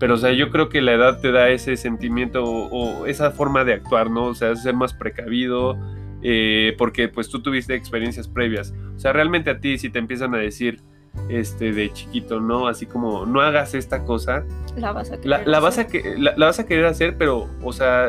Pero, 0.00 0.14
o 0.14 0.16
sea, 0.16 0.32
yo 0.32 0.50
creo 0.50 0.68
que 0.68 0.80
la 0.82 0.94
edad 0.94 1.20
te 1.20 1.30
da 1.30 1.48
ese 1.50 1.76
sentimiento 1.76 2.42
o, 2.42 2.66
o 3.02 3.06
esa 3.06 3.30
forma 3.30 3.62
de 3.62 3.74
actuar, 3.74 4.10
¿no? 4.10 4.24
O 4.24 4.34
sea, 4.34 4.56
ser 4.56 4.74
más 4.74 4.92
precavido, 4.92 5.78
eh, 6.20 6.74
porque 6.78 7.06
pues 7.06 7.28
tú 7.28 7.40
tuviste 7.40 7.76
experiencias 7.76 8.26
previas. 8.26 8.74
O 8.96 8.98
sea, 8.98 9.12
realmente 9.12 9.50
a 9.50 9.60
ti 9.60 9.78
si 9.78 9.88
te 9.88 10.00
empiezan 10.00 10.34
a 10.34 10.38
decir, 10.38 10.80
este, 11.28 11.72
de 11.72 11.92
chiquito, 11.92 12.40
¿no? 12.40 12.66
Así 12.66 12.86
como, 12.86 13.24
no 13.24 13.40
hagas 13.40 13.74
esta 13.74 14.04
cosa, 14.04 14.44
La 14.74 14.90
vas 14.90 15.12
a 15.12 15.20
querer 15.20 15.28
la, 15.28 15.46
la 15.46 15.60
vas 15.60 15.78
a 15.78 15.82
hacer. 15.82 16.02
que, 16.02 16.18
la, 16.18 16.34
la 16.36 16.46
vas 16.46 16.58
a 16.58 16.66
querer 16.66 16.86
hacer, 16.86 17.16
pero, 17.16 17.48
o 17.62 17.72
sea, 17.72 18.08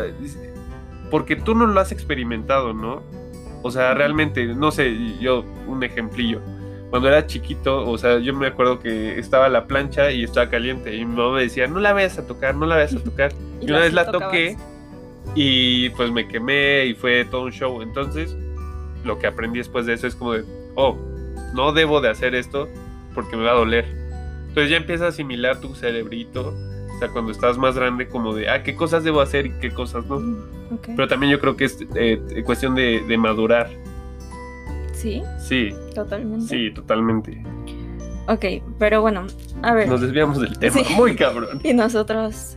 porque 1.12 1.36
tú 1.36 1.54
no 1.54 1.68
lo 1.68 1.80
has 1.80 1.92
experimentado, 1.92 2.74
¿no? 2.74 3.04
O 3.64 3.72
sea, 3.72 3.94
realmente, 3.94 4.46
no 4.46 4.72
sé, 4.72 4.96
yo, 5.20 5.44
un 5.68 5.84
ejemplillo. 5.84 6.42
Cuando 6.90 7.08
era 7.08 7.26
chiquito, 7.26 7.90
o 7.90 7.98
sea, 7.98 8.20
yo 8.20 8.36
me 8.36 8.48
acuerdo 8.48 8.80
que 8.80 9.18
estaba 9.18 9.50
la 9.50 9.66
plancha 9.66 10.12
y 10.12 10.24
estaba 10.24 10.50
caliente. 10.50 10.96
Y 10.96 11.06
mi 11.06 11.16
mamá 11.16 11.38
me 11.38 11.42
decía, 11.42 11.66
no 11.66 11.80
la 11.80 11.94
vayas 11.94 12.20
a 12.20 12.28
tocar, 12.28 12.56
no 12.56 12.68
la 12.68 12.76
vayas 12.76 12.94
a 12.94 13.00
tocar. 13.04 13.34
Y 13.62 13.72
una 13.72 13.80
vez 13.80 13.94
la 13.94 14.06
tocabas. 14.06 14.28
toqué 14.28 14.58
y 15.36 15.90
pues 15.92 16.12
me 16.12 16.28
quemé 16.28 16.86
y 16.86 16.94
fue 16.94 17.26
todo 17.26 17.44
un 17.44 17.52
show. 17.52 17.82
Entonces, 17.82 18.36
lo 19.04 19.18
que 19.18 19.28
aprendí 19.28 19.60
después 19.60 19.86
de 19.86 19.94
eso 19.94 20.06
es 20.08 20.16
como 20.16 20.34
de, 20.34 20.44
oh, 20.76 20.98
no 21.56 21.72
debo 21.72 22.02
de 22.02 22.10
hacer 22.10 22.36
esto 22.36 22.68
porque 23.16 23.38
me 23.38 23.44
va 23.44 23.52
a 23.52 23.56
doler. 23.56 23.86
Entonces 24.50 24.70
ya 24.70 24.78
empieza 24.78 25.06
a 25.06 25.10
asimilar 25.10 25.60
tu 25.60 25.74
cerebrito. 25.76 26.54
O 26.96 27.00
sea, 27.00 27.10
cuando 27.10 27.32
estás 27.32 27.58
más 27.58 27.76
grande, 27.76 28.08
como 28.08 28.34
de, 28.36 28.50
ah, 28.50 28.64
qué 28.64 28.76
cosas 28.76 29.04
debo 29.04 29.22
hacer 29.22 29.46
y 29.48 29.52
qué 29.60 29.72
cosas 29.72 30.06
no. 30.06 30.18
Ok. 30.74 30.90
Pero 30.96 31.08
también 31.08 31.32
yo 31.32 31.40
creo 31.40 31.56
que 31.58 31.66
es 31.66 31.78
eh, 31.96 32.44
cuestión 32.46 32.76
de, 32.76 33.04
de 33.08 33.18
madurar. 33.18 33.70
Sí, 34.94 35.22
Sí, 35.40 35.74
totalmente. 35.94 36.48
sí, 36.48 36.72
totalmente. 36.74 37.44
Ok, 38.28 38.46
pero 38.80 39.02
bueno, 39.02 39.28
a 39.62 39.74
ver. 39.74 39.90
Nos 39.90 40.00
desviamos 40.02 40.40
del 40.40 40.58
tema. 40.58 40.74
Sí. 40.76 40.94
Muy 40.96 41.16
cabrón. 41.16 41.60
Y 41.64 41.74
nosotros. 41.74 42.56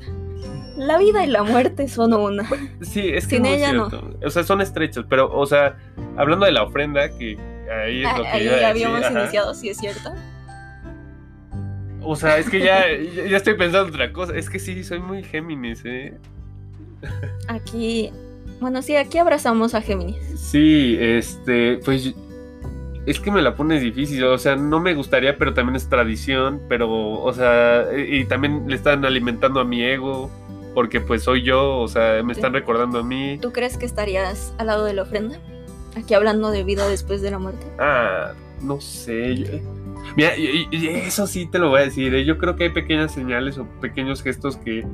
La 0.77 0.99
vida 0.99 1.25
y 1.25 1.29
la 1.29 1.43
muerte 1.43 1.89
son 1.89 2.13
una. 2.13 2.47
Sí, 2.83 3.09
es 3.09 3.27
que 3.27 3.37
Sin 3.37 3.47
es 3.47 3.51
muy 3.53 3.59
ella 3.59 3.73
no. 3.73 3.89
cierto. 3.91 4.11
O 4.25 4.31
sea, 4.31 4.45
son 4.45 4.61
estrechos, 4.61 5.07
pero, 5.09 5.33
o 5.35 5.47
sea, 5.47 5.77
hablando 6.19 6.45
de 6.45 6.53
la 6.53 6.63
ofrenda, 6.65 7.09
que 7.09 7.37
ahí 7.85 8.05
es 8.05 8.17
lo 8.17 8.23
que 8.23 8.29
Ahí 8.29 8.45
ya 8.45 8.69
habíamos 8.69 9.11
iniciado, 9.11 9.55
sí 9.55 9.71
es 9.71 9.79
cierto. 9.79 10.13
O 12.07 12.17
sea, 12.17 12.39
es 12.39 12.49
que 12.49 12.61
ya, 12.61 12.85
ya 13.29 13.37
estoy 13.37 13.55
pensando 13.55 13.89
otra 13.89 14.13
cosa. 14.13 14.37
Es 14.37 14.49
que 14.49 14.59
sí, 14.59 14.85
soy 14.85 15.01
muy 15.01 15.23
Géminis, 15.23 15.83
¿eh? 15.85 16.15
Aquí. 17.49 18.11
Bueno, 18.61 18.81
sí, 18.81 18.97
aquí 18.97 19.19
abrazamos 19.19 19.75
a 19.75 19.83
Géminis. 19.83 20.17
Sí, 20.37 20.97
este, 20.99 21.79
pues 21.85 22.15
es 23.07 23.21
que 23.21 23.31
me 23.31 23.43
la 23.43 23.55
pones 23.55 23.83
difícil, 23.83 24.25
o 24.25 24.39
sea, 24.39 24.57
no 24.57 24.81
me 24.81 24.95
gustaría, 24.95 25.39
pero 25.39 25.55
también 25.55 25.77
es 25.77 25.89
tradición, 25.89 26.61
pero, 26.69 26.91
o 26.91 27.33
sea, 27.33 27.87
y, 27.97 28.21
y 28.21 28.25
también 28.25 28.65
le 28.67 28.75
están 28.75 29.05
alimentando 29.05 29.61
a 29.61 29.65
mi 29.65 29.83
ego, 29.85 30.31
porque 30.75 31.01
pues 31.01 31.23
soy 31.23 31.43
yo, 31.43 31.79
o 31.79 31.89
sea, 31.89 32.23
me 32.23 32.33
están 32.33 32.53
recordando 32.53 32.99
a 32.99 33.03
mí. 33.03 33.39
¿Tú 33.41 33.53
crees 33.53 33.79
que 33.79 33.87
estarías 33.87 34.53
al 34.59 34.67
lado 34.67 34.85
de 34.85 34.93
la 34.93 35.03
ofrenda? 35.03 35.39
Aquí 35.97 36.15
hablando 36.15 36.51
de 36.51 36.65
vida 36.65 36.89
después 36.89 37.23
de 37.23 37.31
la 37.31 37.39
muerte. 37.39 37.67
Ah, 37.79 38.33
no 38.61 38.81
sé. 38.81 39.63
Mira, 40.15 40.37
y, 40.37 40.69
eso 40.87 41.27
sí 41.27 41.47
te 41.47 41.59
lo 41.59 41.71
voy 41.71 41.81
a 41.81 41.85
decir, 41.85 42.15
¿eh? 42.15 42.25
yo 42.25 42.39
creo 42.39 42.57
que 42.57 42.65
hay 42.65 42.71
pequeñas 42.71 43.13
señales 43.13 43.59
o 43.59 43.67
pequeños 43.81 44.23
gestos 44.23 44.57
que 44.57 44.87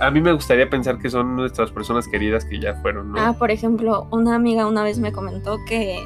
a 0.00 0.10
mí 0.10 0.20
me 0.20 0.32
gustaría 0.32 0.68
pensar 0.70 0.98
que 0.98 1.10
son 1.10 1.36
nuestras 1.36 1.70
personas 1.70 2.08
queridas 2.08 2.44
que 2.44 2.58
ya 2.60 2.74
fueron, 2.76 3.12
¿no? 3.12 3.20
Ah, 3.20 3.34
por 3.38 3.50
ejemplo, 3.50 4.06
una 4.10 4.34
amiga 4.34 4.66
una 4.66 4.82
vez 4.82 4.98
me 4.98 5.12
comentó 5.12 5.58
que 5.66 5.98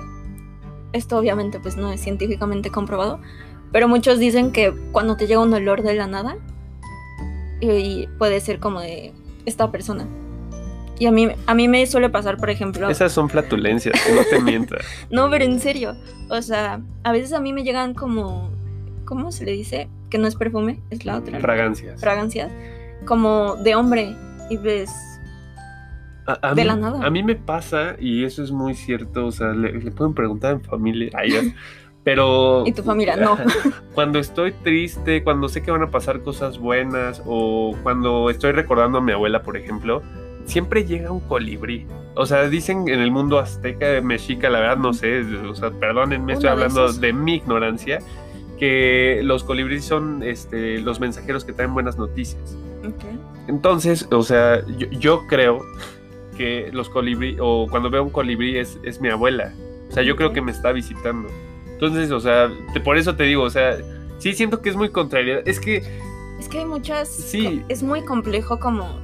esto 0.93 1.19
obviamente 1.19 1.61
pues 1.61 1.77
no 1.77 1.93
es 1.93 2.01
científicamente 2.01 2.71
comprobado, 2.71 3.21
pero 3.73 3.89
muchos 3.89 4.19
dicen 4.19 4.53
que 4.53 4.75
cuando 4.93 5.17
te 5.17 5.27
llega 5.27 5.41
un 5.41 5.53
olor 5.53 5.83
de 5.83 5.95
la 5.95 6.07
nada 6.07 6.37
y 7.61 8.07
puede 8.19 8.41
ser 8.41 8.59
como 8.59 8.81
de 8.81 9.13
esta 9.45 9.71
persona. 9.71 10.07
Y 10.99 11.07
a 11.07 11.11
mí, 11.11 11.29
a 11.47 11.55
mí 11.55 11.69
me 11.69 11.85
suele 11.87 12.09
pasar, 12.09 12.39
por 12.39 12.49
ejemplo, 12.49 12.89
Esas 12.89 13.13
son 13.13 13.29
flatulencias, 13.29 13.95
no 14.15 14.23
te 14.25 14.41
mientas. 14.43 14.85
no, 15.11 15.29
pero 15.31 15.45
en 15.45 15.61
serio, 15.61 15.95
o 16.31 16.41
sea, 16.41 16.81
a 17.05 17.13
veces 17.13 17.33
a 17.35 17.41
mí 17.41 17.53
me 17.53 17.65
llegan 17.65 17.93
como, 17.95 18.51
¿cómo 19.05 19.31
se 19.31 19.45
le 19.45 19.53
dice? 19.53 19.89
Que 20.09 20.17
no 20.19 20.27
es 20.27 20.37
perfume, 20.37 20.81
es 20.91 21.05
la 21.05 21.19
otra. 21.19 21.39
Fragancias. 21.41 22.01
Fragancias, 22.01 22.51
como 23.05 23.57
de 23.57 23.75
hombre. 23.75 24.17
Y 24.49 24.57
ves, 24.57 24.91
A, 26.27 26.39
a 26.51 26.55
de 26.55 26.63
mí, 26.63 26.69
la 26.69 26.77
nada. 26.77 27.05
A 27.05 27.11
mí 27.11 27.23
me 27.23 27.35
pasa, 27.35 27.97
y 27.99 28.25
eso 28.25 28.43
es 28.43 28.51
muy 28.53 28.75
cierto, 28.75 29.27
o 29.27 29.33
sea, 29.33 29.49
le, 29.49 29.73
le 29.73 29.91
pueden 29.91 30.15
preguntar 30.15 30.53
en 30.53 30.63
familia, 30.63 31.11
a 31.15 31.25
ellas, 31.25 31.45
pero... 32.05 32.63
y 32.65 32.73
tu 32.73 32.83
familia 32.85 33.17
no. 33.17 33.37
Cuando 33.95 34.19
estoy 34.21 34.53
triste, 34.53 35.23
cuando 35.25 35.49
sé 35.49 35.63
que 35.63 35.73
van 35.73 35.83
a 35.83 35.91
pasar 35.91 36.23
cosas 36.23 36.59
buenas, 36.59 37.21
o 37.27 37.77
cuando 37.83 38.31
estoy 38.31 38.53
recordando 38.53 38.99
a 38.99 39.01
mi 39.03 39.13
abuela, 39.13 39.43
por 39.43 39.57
ejemplo, 39.57 40.01
siempre 40.47 40.85
llega 40.85 41.11
un 41.11 41.21
colibrí. 41.21 41.87
O 42.15 42.25
sea, 42.25 42.49
dicen 42.49 42.89
en 42.89 43.01
el 43.01 43.11
mundo 43.11 43.39
azteca, 43.39 44.01
mexica, 44.01 44.49
la 44.49 44.61
verdad 44.61 44.79
no 44.79 44.95
sé, 44.95 45.21
o 45.21 45.55
sea, 45.55 45.71
perdónenme, 45.71 46.33
estoy 46.33 46.49
hablando 46.49 46.91
de 46.93 47.13
mi 47.13 47.35
ignorancia, 47.35 47.99
que 48.59 49.21
los 49.23 49.45
colibríes 49.45 49.85
son 49.85 50.23
este, 50.23 50.79
los 50.81 50.99
mensajeros 50.99 51.45
que 51.45 51.53
traen 51.53 51.75
buenas 51.75 51.99
noticias. 51.99 52.57
Ok. 52.87 53.05
Entonces, 53.49 54.09
o 54.11 54.23
sea, 54.23 54.65
yo, 54.79 54.87
yo 54.93 55.27
creo 55.27 55.61
que 56.39 56.71
los 56.73 56.89
colibrí, 56.89 57.37
o 57.41 57.67
cuando 57.71 57.91
veo 57.91 58.03
un 58.05 58.11
colibrí 58.11 58.57
es, 58.57 58.79
es 58.83 59.01
mi 59.01 59.09
abuela. 59.11 59.53
O 59.91 59.93
sea, 59.93 60.03
yo 60.03 60.17
creo 60.17 60.33
que 60.33 60.41
me 60.41 60.53
está 60.53 60.73
visitando. 60.73 61.29
Entonces, 61.73 62.11
o 62.11 62.21
sea, 62.21 62.51
te- 62.73 62.81
por 62.81 62.97
eso 62.97 63.15
te 63.15 63.25
digo, 63.25 63.43
o 63.43 63.51
sea, 63.51 63.77
sí 64.19 64.33
siento 64.33 64.63
que 64.63 64.71
es 64.71 64.77
muy 64.77 64.89
contrario. 64.89 65.41
Es 65.45 65.61
que, 65.61 65.83
Es 66.41 66.49
que 66.49 66.61
hay 66.61 66.65
muchas... 66.65 67.09
Sí. 67.09 67.63
Es 67.69 67.83
muy 67.83 68.03
complejo 68.03 68.59
como 68.59 68.99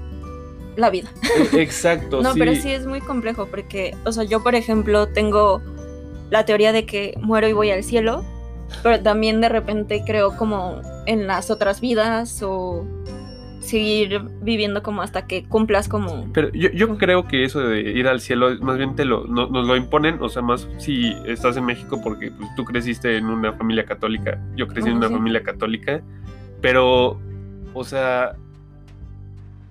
la 0.77 0.91
vida. 0.91 1.09
eh, 1.23 1.61
exacto, 1.63 2.21
No, 2.23 2.33
sí. 2.33 2.39
pero 2.39 2.55
sí 2.55 2.71
es 2.71 2.87
muy 2.87 3.01
complejo 3.01 3.47
porque, 3.47 3.95
o 4.05 4.13
sea, 4.13 4.25
yo 4.25 4.43
por 4.43 4.55
ejemplo 4.55 5.09
tengo 5.09 5.61
la 6.31 6.45
teoría 6.45 6.73
de 6.73 6.87
que 6.87 7.15
muero 7.21 7.49
y 7.49 7.53
voy 7.53 7.71
al 7.71 7.83
cielo, 7.85 8.25
pero 8.83 9.03
también 9.03 9.41
de 9.41 9.49
repente 9.51 10.03
creo 10.07 10.37
como 10.37 10.81
en 11.07 11.27
las 11.27 11.51
otras 11.51 11.81
vidas 11.81 12.43
o 12.43 12.87
seguir 13.61 14.21
viviendo 14.41 14.83
como 14.83 15.03
hasta 15.03 15.27
que 15.27 15.45
cumplas 15.45 15.89
como... 15.89 16.27
Pero 16.33 16.51
yo, 16.53 16.71
yo 16.71 16.99
creo 16.99 17.29
que 17.29 17.45
eso 17.45 17.61
de 17.61 17.81
ir 17.81 18.09
al 18.09 18.21
cielo, 18.21 18.51
más 18.61 18.77
bien 18.77 18.97
te 18.97 19.05
lo, 19.05 19.25
no- 19.27 19.47
nos 19.49 19.67
lo 19.69 19.77
imponen, 19.77 20.21
o 20.21 20.29
sea, 20.29 20.43
más 20.43 20.67
si 20.79 21.13
estás 21.27 21.57
en 21.57 21.65
México 21.67 22.01
porque 22.03 22.33
pues, 22.33 22.49
tú 22.57 22.65
creciste 22.65 23.17
en 23.17 23.27
una 23.27 23.53
familia 23.53 23.85
católica, 23.85 24.41
yo 24.57 24.67
crecí 24.67 24.89
en 24.89 24.97
una 24.97 25.07
sí. 25.09 25.15
familia 25.15 25.43
católica, 25.45 26.03
pero, 26.61 27.21
o 27.73 27.85
sea, 27.85 28.37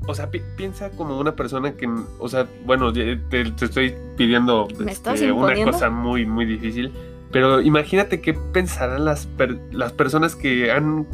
o 0.08 0.16
sea, 0.16 0.30
pi- 0.32 0.42
piensa 0.58 0.90
como 0.92 1.20
una 1.20 1.36
persona 1.36 1.74
que, 1.74 1.88
o 2.20 2.28
sea, 2.28 2.48
bueno, 2.66 2.92
te, 2.92 3.16
te 3.18 3.42
estoy 3.42 3.94
pidiendo 4.18 4.68
¿Me 4.80 4.92
estás 4.92 5.16
este, 5.16 5.32
una 5.32 5.54
cosa 5.64 5.90
muy, 5.90 6.26
muy 6.26 6.46
difícil, 6.46 6.92
pero 7.32 7.62
imagínate 7.62 8.20
qué 8.22 8.34
pensarán 8.34 9.06
las, 9.06 9.26
per- 9.28 9.60
las 9.72 9.94
personas 9.94 10.36
que 10.36 10.72
han 10.72 11.08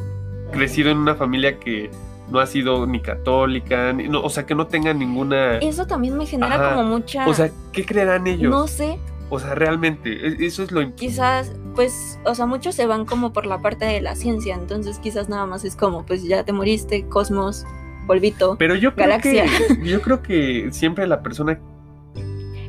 crecido 0.51 0.89
en 0.89 0.97
una 0.97 1.15
familia 1.15 1.59
que 1.59 1.91
no 2.31 2.39
ha 2.39 2.45
sido 2.47 2.85
ni 2.87 2.99
católica, 3.01 3.93
ni- 3.93 4.07
no, 4.07 4.21
o 4.21 4.29
sea, 4.29 4.45
que 4.45 4.55
no 4.55 4.67
tengan 4.67 4.99
ninguna... 4.99 5.57
Eso 5.59 5.85
también 5.87 6.17
me 6.17 6.25
genera 6.25 6.55
Ajá. 6.55 6.75
como 6.75 6.87
mucha... 6.87 7.27
O 7.27 7.33
sea, 7.33 7.51
¿qué 7.71 7.85
creerán 7.85 8.25
ellos? 8.27 8.49
no 8.51 8.67
sé, 8.67 8.99
O 9.29 9.39
sea, 9.39 9.53
realmente, 9.55 10.11
e- 10.27 10.45
eso 10.45 10.63
es 10.63 10.71
lo 10.71 10.81
imp- 10.81 10.95
quizás, 10.95 11.51
pues, 11.75 12.19
o 12.25 12.33
sea, 12.35 12.45
muchos 12.45 12.75
se 12.75 12.85
van 12.85 13.05
como 13.05 13.31
por 13.33 13.45
la 13.45 13.59
parte 13.61 13.85
de 13.85 14.01
la 14.01 14.15
ciencia, 14.15 14.55
entonces 14.55 14.99
quizás 14.99 15.27
nada 15.29 15.45
más 15.45 15.63
es 15.65 15.75
como, 15.75 16.05
pues 16.05 16.23
ya 16.23 16.43
te 16.43 16.51
moriste, 16.53 17.05
cosmos, 17.07 17.65
polvito. 18.07 18.55
Pero 18.57 18.75
yo 18.75 18.95
creo 18.95 19.07
Galaxia. 19.07 19.45
que 19.45 19.77
yo 19.87 20.01
creo 20.01 20.21
que 20.23 20.69
siempre 20.71 21.05
la 21.07 21.21
persona 21.21 21.59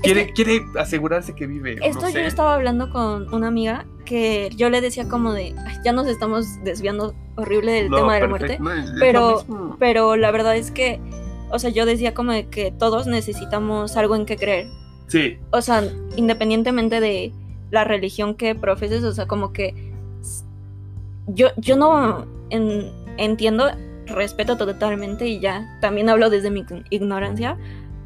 quiere, 0.02 0.32
quiere 0.32 0.62
asegurarse 0.78 1.34
que 1.34 1.46
vive. 1.46 1.78
Esto 1.82 2.02
no 2.02 2.10
yo 2.10 2.20
estaba 2.20 2.54
hablando 2.54 2.90
con 2.90 3.32
una 3.32 3.48
amiga 3.48 3.86
que 4.04 4.50
yo 4.56 4.68
le 4.70 4.80
decía 4.80 5.08
como 5.08 5.32
de, 5.32 5.54
"Ay, 5.66 5.76
ya 5.84 5.92
nos 5.92 6.06
estamos 6.06 6.46
desviando 6.64 7.14
horrible 7.36 7.72
del 7.72 7.90
No, 7.90 7.96
tema 7.98 8.14
de 8.14 8.20
la 8.20 8.28
muerte, 8.28 8.58
no, 8.58 8.70
pero- 8.98 9.44
pero 9.78 10.16
la 10.16 10.30
verdad 10.30 10.56
es 10.56 10.70
que, 10.70 11.00
o 11.50 11.58
sea, 11.58 11.70
yo 11.70 11.86
decía 11.86 12.14
como 12.14 12.32
de 12.32 12.46
que 12.48 12.70
todos 12.72 13.06
necesitamos 13.06 13.96
algo 13.96 14.16
en 14.16 14.26
que 14.26 14.36
creer, 14.36 14.66
Sí, 15.08 15.38
o 15.52 15.62
sea, 15.62 15.82
independientemente 16.16 17.00
de 17.00 17.32
la 17.70 17.84
religión 17.84 18.34
que 18.34 18.54
profeses, 18.54 19.04
o 19.04 19.12
sea, 19.12 19.26
como 19.26 19.52
que 19.52 19.74
yo, 21.26 21.48
yo 21.56 21.76
no 21.76 22.26
en- 22.50 22.90
entiendo, 23.18 23.70
respeto 24.08 24.56
totalmente 24.56 25.26
y 25.26 25.38
ya, 25.40 25.78
también 25.80 26.08
hablo 26.08 26.30
desde 26.30 26.50
mi 26.50 26.62
ign- 26.64 26.84
ignorancia, 26.90 27.56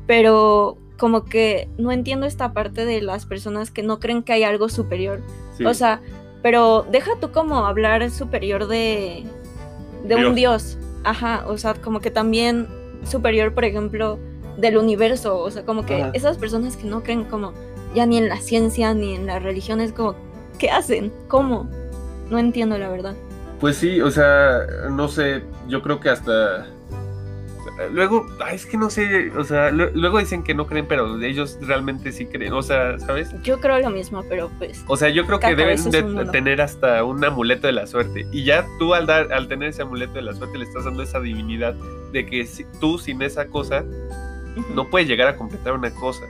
pero 0.06 0.76
como 0.98 1.24
que 1.24 1.68
no 1.78 1.90
entiendo 1.92 2.26
esta 2.26 2.52
parte 2.52 2.84
de 2.84 3.00
las 3.02 3.26
personas 3.26 3.70
que 3.70 3.82
no 3.82 3.98
creen 4.00 4.22
que 4.22 4.32
hay 4.32 4.44
algo 4.44 4.68
superior. 4.68 5.20
sí. 5.56 5.64
O 5.64 5.74
sea, 5.74 6.00
pero 6.42 6.84
deja 6.90 7.12
tú 7.20 7.30
como 7.30 7.66
hablar 7.66 8.10
superior 8.10 8.66
de, 8.66 9.24
de 10.06 10.16
un 10.16 10.34
dios. 10.34 10.76
Ajá, 11.04 11.44
o 11.46 11.56
sea, 11.56 11.74
como 11.74 12.00
que 12.00 12.10
también 12.10 12.66
superior, 13.04 13.54
por 13.54 13.64
ejemplo, 13.64 14.18
del 14.56 14.76
universo. 14.76 15.38
O 15.38 15.50
sea, 15.50 15.64
como 15.64 15.84
que 15.86 16.02
Ajá. 16.02 16.10
esas 16.14 16.38
personas 16.38 16.76
que 16.76 16.84
no 16.88 17.02
creen 17.04 17.24
como 17.24 17.52
ya 17.94 18.06
ni 18.06 18.18
en 18.18 18.28
la 18.28 18.38
ciencia 18.38 18.92
ni 18.94 19.14
en 19.14 19.26
la 19.26 19.38
religión 19.38 19.80
es 19.80 19.92
como, 19.92 20.14
¿qué 20.58 20.70
hacen? 20.70 21.12
¿Cómo? 21.28 21.68
No 22.30 22.38
entiendo 22.38 22.76
la 22.78 22.88
verdad. 22.88 23.14
Pues 23.62 23.76
sí, 23.78 24.00
o 24.02 24.10
sea, 24.10 24.58
no 24.90 25.06
sé, 25.08 25.42
yo 25.68 25.80
creo 25.82 26.00
que 26.00 26.10
hasta 26.10 26.66
luego, 27.92 28.26
es 28.52 28.66
que 28.66 28.76
no 28.76 28.90
sé, 28.90 29.30
o 29.38 29.44
sea, 29.44 29.70
lu- 29.70 29.90
luego 29.94 30.18
dicen 30.18 30.42
que 30.42 30.52
no 30.52 30.66
creen, 30.66 30.86
pero 30.88 31.18
ellos 31.20 31.58
realmente 31.60 32.10
sí 32.12 32.26
creen, 32.26 32.52
o 32.52 32.62
sea, 32.62 32.98
¿sabes? 32.98 33.30
Yo 33.44 33.60
creo 33.60 33.78
lo 33.78 33.90
mismo, 33.90 34.24
pero 34.28 34.50
pues... 34.58 34.84
O 34.88 34.96
sea, 34.96 35.08
yo 35.10 35.24
creo 35.26 35.38
que 35.40 35.54
deben 35.54 35.76
de 35.92 36.02
tener 36.32 36.60
hasta 36.60 37.04
un 37.04 37.24
amuleto 37.24 37.66
de 37.68 37.72
la 37.72 37.86
suerte. 37.86 38.26
Y 38.32 38.44
ya 38.44 38.66
tú 38.80 38.94
al 38.94 39.06
dar, 39.06 39.32
al 39.32 39.46
tener 39.48 39.68
ese 39.70 39.82
amuleto 39.82 40.14
de 40.14 40.22
la 40.22 40.34
suerte 40.34 40.58
le 40.58 40.64
estás 40.64 40.84
dando 40.84 41.02
esa 41.02 41.20
divinidad 41.20 41.74
de 42.12 42.26
que 42.26 42.44
si- 42.46 42.66
tú 42.80 42.98
sin 42.98 43.22
esa 43.22 43.46
cosa 43.46 43.84
no 44.74 44.90
puedes 44.90 45.06
llegar 45.08 45.28
a 45.28 45.36
completar 45.36 45.72
una 45.72 45.90
cosa. 45.94 46.24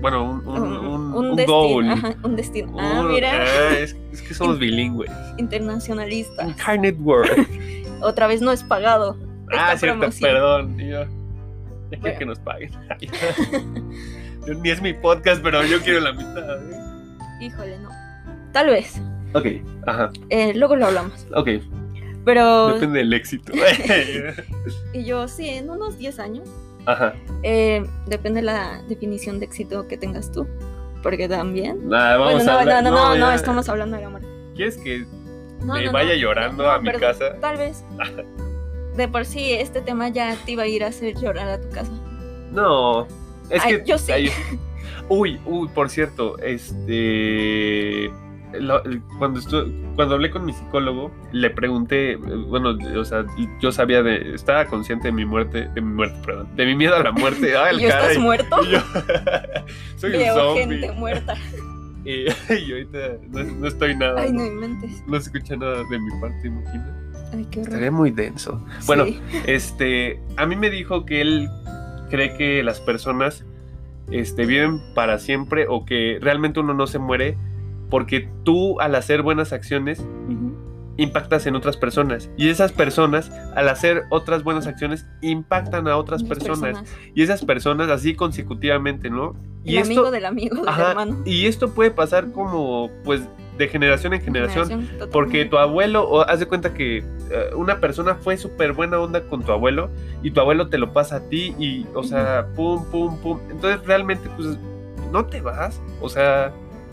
Bueno, 0.00 0.24
un, 0.24 0.48
un, 0.48 0.76
un, 1.14 1.30
un 1.30 1.36
destino. 1.36 1.58
goal. 1.58 1.88
ajá, 1.90 2.14
un 2.22 2.36
destino. 2.36 2.76
Ah, 2.78 3.02
mira, 3.08 3.30
ah, 3.42 3.78
es, 3.78 3.96
es 4.12 4.22
que 4.22 4.34
somos 4.34 4.58
bilingües. 4.60 5.10
internacionalista. 5.38 6.44
Incarnate 6.46 6.96
Word. 7.00 7.28
Otra 8.02 8.26
vez 8.26 8.40
no 8.42 8.50
es 8.52 8.62
pagado. 8.64 9.16
ah, 9.56 9.76
cierto, 9.76 9.98
promoción. 9.98 10.30
perdón. 10.30 10.78
Yo, 10.78 11.04
Bueno. 12.00 12.18
que 12.18 12.24
nos 12.26 12.38
paguen. 12.40 12.70
Yo- 14.46 14.54
Ni 14.54 14.70
es 14.70 14.82
mi 14.82 14.92
podcast, 14.92 15.40
pero 15.42 15.64
yo 15.64 15.80
quiero 15.82 16.00
la 16.00 16.12
mitad. 16.12 16.56
¿eh? 16.64 16.76
Híjole, 17.40 17.78
no. 17.78 17.90
Tal 18.52 18.66
vez. 18.66 19.00
Ok, 19.34 19.46
ajá, 19.86 20.10
Eh, 20.30 20.52
luego 20.54 20.74
lo 20.76 20.86
hablamos. 20.86 21.26
ok. 21.34 21.48
Pero... 22.24 22.74
Depende 22.74 22.98
del 23.00 23.12
éxito. 23.14 23.52
Y 24.92 25.04
yo, 25.04 25.26
sí, 25.28 25.48
en 25.48 25.70
unos 25.70 25.96
10 25.98 26.18
años. 26.20 26.48
ajá. 26.86 27.14
Eh, 27.42 27.84
depende 28.06 28.42
la 28.42 28.80
definición 28.88 29.38
de 29.40 29.46
éxito 29.46 29.86
que 29.88 29.96
tengas 29.96 30.30
tú. 30.32 30.46
Porque 31.02 31.28
también. 31.28 31.88
Nada, 31.88 32.16
vamos 32.16 32.34
bueno, 32.44 32.52
no, 32.52 32.58
a 32.58 32.64
no, 32.64 32.82
no, 32.82 32.90
no, 32.90 33.16
no, 33.16 33.28
ya. 33.30 33.34
estamos 33.34 33.68
hablando 33.68 33.96
de 33.96 34.04
amor. 34.04 34.22
¿Quieres 34.54 34.76
que 34.78 35.04
No, 35.64 35.74
me 35.74 35.84
no, 35.86 35.92
vaya 35.92 36.10
no, 36.14 36.20
llorando 36.20 36.62
no, 36.64 36.70
a 36.70 36.78
mi 36.78 36.84
perdón, 36.90 37.00
casa? 37.00 37.36
Tal 37.40 37.56
vez. 37.58 37.84
De 38.96 39.08
por 39.08 39.24
sí, 39.24 39.52
este 39.54 39.80
tema 39.80 40.10
ya 40.10 40.36
te 40.44 40.52
iba 40.52 40.64
a 40.64 40.66
ir 40.66 40.84
a 40.84 40.88
hacer 40.88 41.14
llorar 41.18 41.48
a 41.48 41.60
tu 41.60 41.68
casa. 41.70 41.90
No, 42.50 43.06
es 43.48 43.62
Ay, 43.64 43.78
que. 43.78 43.84
yo 43.86 43.96
sí. 43.98 44.12
ay, 44.12 44.30
uy, 45.08 45.40
uy, 45.46 45.68
por 45.68 45.88
cierto, 45.88 46.38
este. 46.38 48.10
Lo- 48.60 48.82
cuando, 49.18 49.40
estu- 49.40 49.72
cuando 49.94 50.14
hablé 50.14 50.30
con 50.30 50.44
mi 50.44 50.52
psicólogo, 50.52 51.10
le 51.32 51.50
pregunté, 51.50 52.16
bueno, 52.16 52.76
o 52.98 53.04
sea, 53.04 53.24
yo 53.60 53.72
sabía 53.72 54.02
de. 54.02 54.34
Estaba 54.34 54.66
consciente 54.66 55.08
de 55.08 55.12
mi 55.12 55.24
muerte, 55.24 55.68
de 55.74 55.80
mi 55.80 55.92
muerte, 55.94 56.16
perdón, 56.24 56.48
de 56.56 56.66
mi 56.66 56.74
miedo 56.74 56.96
a 56.96 57.02
la 57.02 57.12
muerte. 57.12 57.56
Ay, 57.56 57.78
¿Y 57.80 57.84
estás 57.86 58.18
muerto? 58.18 58.56
Y 58.64 58.70
yo, 58.72 58.78
soy 59.96 60.12
un 60.12 60.18
Veo 60.18 60.34
zombie. 60.34 60.78
gente 60.78 60.92
muerta. 60.92 61.34
Y, 62.04 62.24
y 62.52 62.72
ahorita 62.72 62.98
no, 63.30 63.44
no 63.44 63.66
estoy 63.68 63.94
nada. 63.96 64.22
Ay, 64.22 64.32
no 64.32 64.44
inventes. 64.44 64.90
No 65.06 65.20
se 65.20 65.30
escucha 65.30 65.54
nada 65.54 65.84
de 65.88 65.98
mi 66.00 66.10
parte, 66.20 66.48
imagina. 66.48 66.96
Ay, 67.32 67.46
qué 67.48 67.60
horror. 67.60 67.68
Estaría 67.74 67.90
muy 67.92 68.10
denso. 68.10 68.60
Bueno, 68.86 69.04
Sí. 69.04 69.20
este, 69.46 70.20
a 70.36 70.44
mí 70.46 70.56
me 70.56 70.68
dijo 70.68 71.06
que 71.06 71.20
él 71.20 71.48
cree 72.10 72.36
que 72.36 72.64
las 72.64 72.80
personas 72.80 73.44
este, 74.10 74.46
viven 74.46 74.80
para 74.96 75.18
siempre 75.20 75.66
o 75.68 75.84
que 75.86 76.18
realmente 76.20 76.58
uno 76.58 76.74
no 76.74 76.88
se 76.88 76.98
muere 76.98 77.36
porque 77.92 78.26
tú 78.42 78.80
al 78.80 78.94
hacer 78.94 79.20
buenas 79.20 79.52
acciones 79.52 80.02
impactas 80.96 81.46
en 81.46 81.54
otras 81.56 81.76
personas 81.76 82.30
y 82.38 82.48
esas 82.48 82.72
personas 82.72 83.30
al 83.54 83.68
hacer 83.68 84.04
otras 84.08 84.42
buenas 84.42 84.66
acciones 84.66 85.04
impactan 85.20 85.86
a 85.88 85.98
otras 85.98 86.22
personas, 86.22 86.82
y 87.14 87.22
esas 87.22 87.44
personas 87.44 87.90
así 87.90 88.14
consecutivamente, 88.14 89.10
¿no? 89.10 89.36
Y 89.62 89.76
El 89.76 89.82
amigo 89.82 90.10
del 90.10 90.24
amigo 90.24 90.56
del 90.56 90.68
ajá, 90.70 90.90
hermano. 90.92 91.18
y 91.26 91.44
esto 91.44 91.74
puede 91.74 91.90
pasar 91.90 92.32
como 92.32 92.90
pues 93.04 93.28
de 93.58 93.68
generación 93.68 94.14
en 94.14 94.22
generación 94.22 94.70
Generación, 94.70 95.10
porque 95.12 95.44
tu 95.44 95.58
abuelo, 95.58 96.08
o 96.08 96.22
haz 96.22 96.40
de 96.40 96.46
cuenta 96.46 96.72
que 96.72 96.98
eh, 96.98 97.04
una 97.54 97.78
persona 97.78 98.14
fue 98.14 98.38
súper 98.38 98.72
buena 98.72 98.98
onda 99.00 99.20
con 99.24 99.42
tu 99.42 99.52
abuelo 99.52 99.90
y 100.22 100.30
tu 100.30 100.40
abuelo 100.40 100.70
te 100.70 100.78
lo 100.78 100.94
pasa 100.94 101.16
a 101.16 101.28
ti 101.28 101.54
y, 101.58 101.84
o 101.92 102.02
sea, 102.02 102.46
pum, 102.56 102.86
pum, 102.90 103.18
pum. 103.18 103.38
Entonces 103.50 103.86
realmente, 103.86 104.30
pues, 104.34 104.56
no 105.12 105.26
te 105.26 105.42
vas. 105.42 105.80
O 106.00 106.08
sea, 106.08 106.52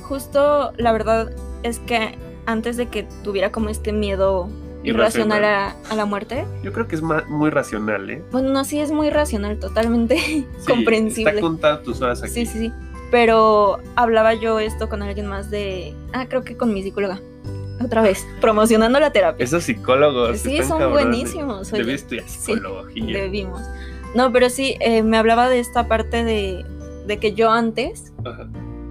Justo 0.09 0.73
la 0.77 0.91
verdad 0.91 1.31
es 1.63 1.79
que 1.79 2.17
antes 2.45 2.75
de 2.77 2.87
que 2.87 3.07
tuviera 3.23 3.51
como 3.51 3.69
este 3.69 3.93
miedo 3.93 4.49
irracional 4.83 5.43
a, 5.43 5.75
a 5.89 5.95
la 5.95 6.05
muerte, 6.05 6.45
yo 6.63 6.73
creo 6.73 6.87
que 6.87 6.95
es 6.95 7.01
muy 7.03 7.49
racional, 7.51 8.09
¿eh? 8.09 8.23
bueno, 8.31 8.49
no, 8.51 8.63
sí 8.65 8.79
es 8.79 8.91
muy 8.91 9.09
racional, 9.11 9.59
totalmente 9.59 10.17
Sí, 10.17 10.47
comprensible. 10.67 11.31
Está 11.31 11.41
contada 11.41 11.81
tus 11.83 12.01
horas 12.01 12.23
aquí. 12.23 12.31
Sí, 12.33 12.45
sí, 12.45 12.59
sí. 12.59 12.71
Pero 13.11 13.77
hablaba 13.95 14.33
yo 14.33 14.59
esto 14.59 14.87
con 14.89 15.01
alguien 15.03 15.27
más 15.27 15.49
de. 15.51 15.93
Ah, 16.13 16.27
creo 16.27 16.43
que 16.43 16.55
con 16.57 16.73
mi 16.73 16.81
psicóloga. 16.83 17.19
Otra 17.83 18.01
vez, 18.01 18.25
promocionando 18.41 18.99
la 18.99 19.11
terapia. 19.11 19.43
Esos 19.43 19.63
psicólogos. 19.63 20.37
sí, 20.39 20.57
son 20.63 20.79
cabrones. 20.79 21.05
buenísimos. 21.05 21.71
oye. 21.73 21.81
Debí 21.83 21.93
estudiar 21.95 22.25
Sí, 22.27 22.53
psicología. 22.53 23.17
debimos. 23.21 23.61
No, 24.15 24.31
pero 24.31 24.49
sí, 24.49 24.75
eh, 24.79 25.01
me 25.03 25.17
hablaba 25.17 25.49
de 25.49 25.59
esta 25.59 25.87
parte 25.87 26.23
de, 26.23 26.65
de 27.07 27.17
que 27.19 27.33
yo 27.33 27.51
antes 27.51 28.11
Ajá. 28.25 28.47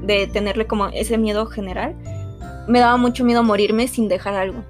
De 0.09 0.27
tenerle 0.27 0.67
como 0.67 0.89
ese 0.89 1.19
miedo 1.19 1.47
general, 1.47 1.95
me 2.67 2.81
daba 2.81 2.97
mucho 2.97 3.25
miedo 3.25 3.43
morirme 3.43 3.87
sin 3.89 4.09
dejar 4.09 4.35
algo. 4.35 4.65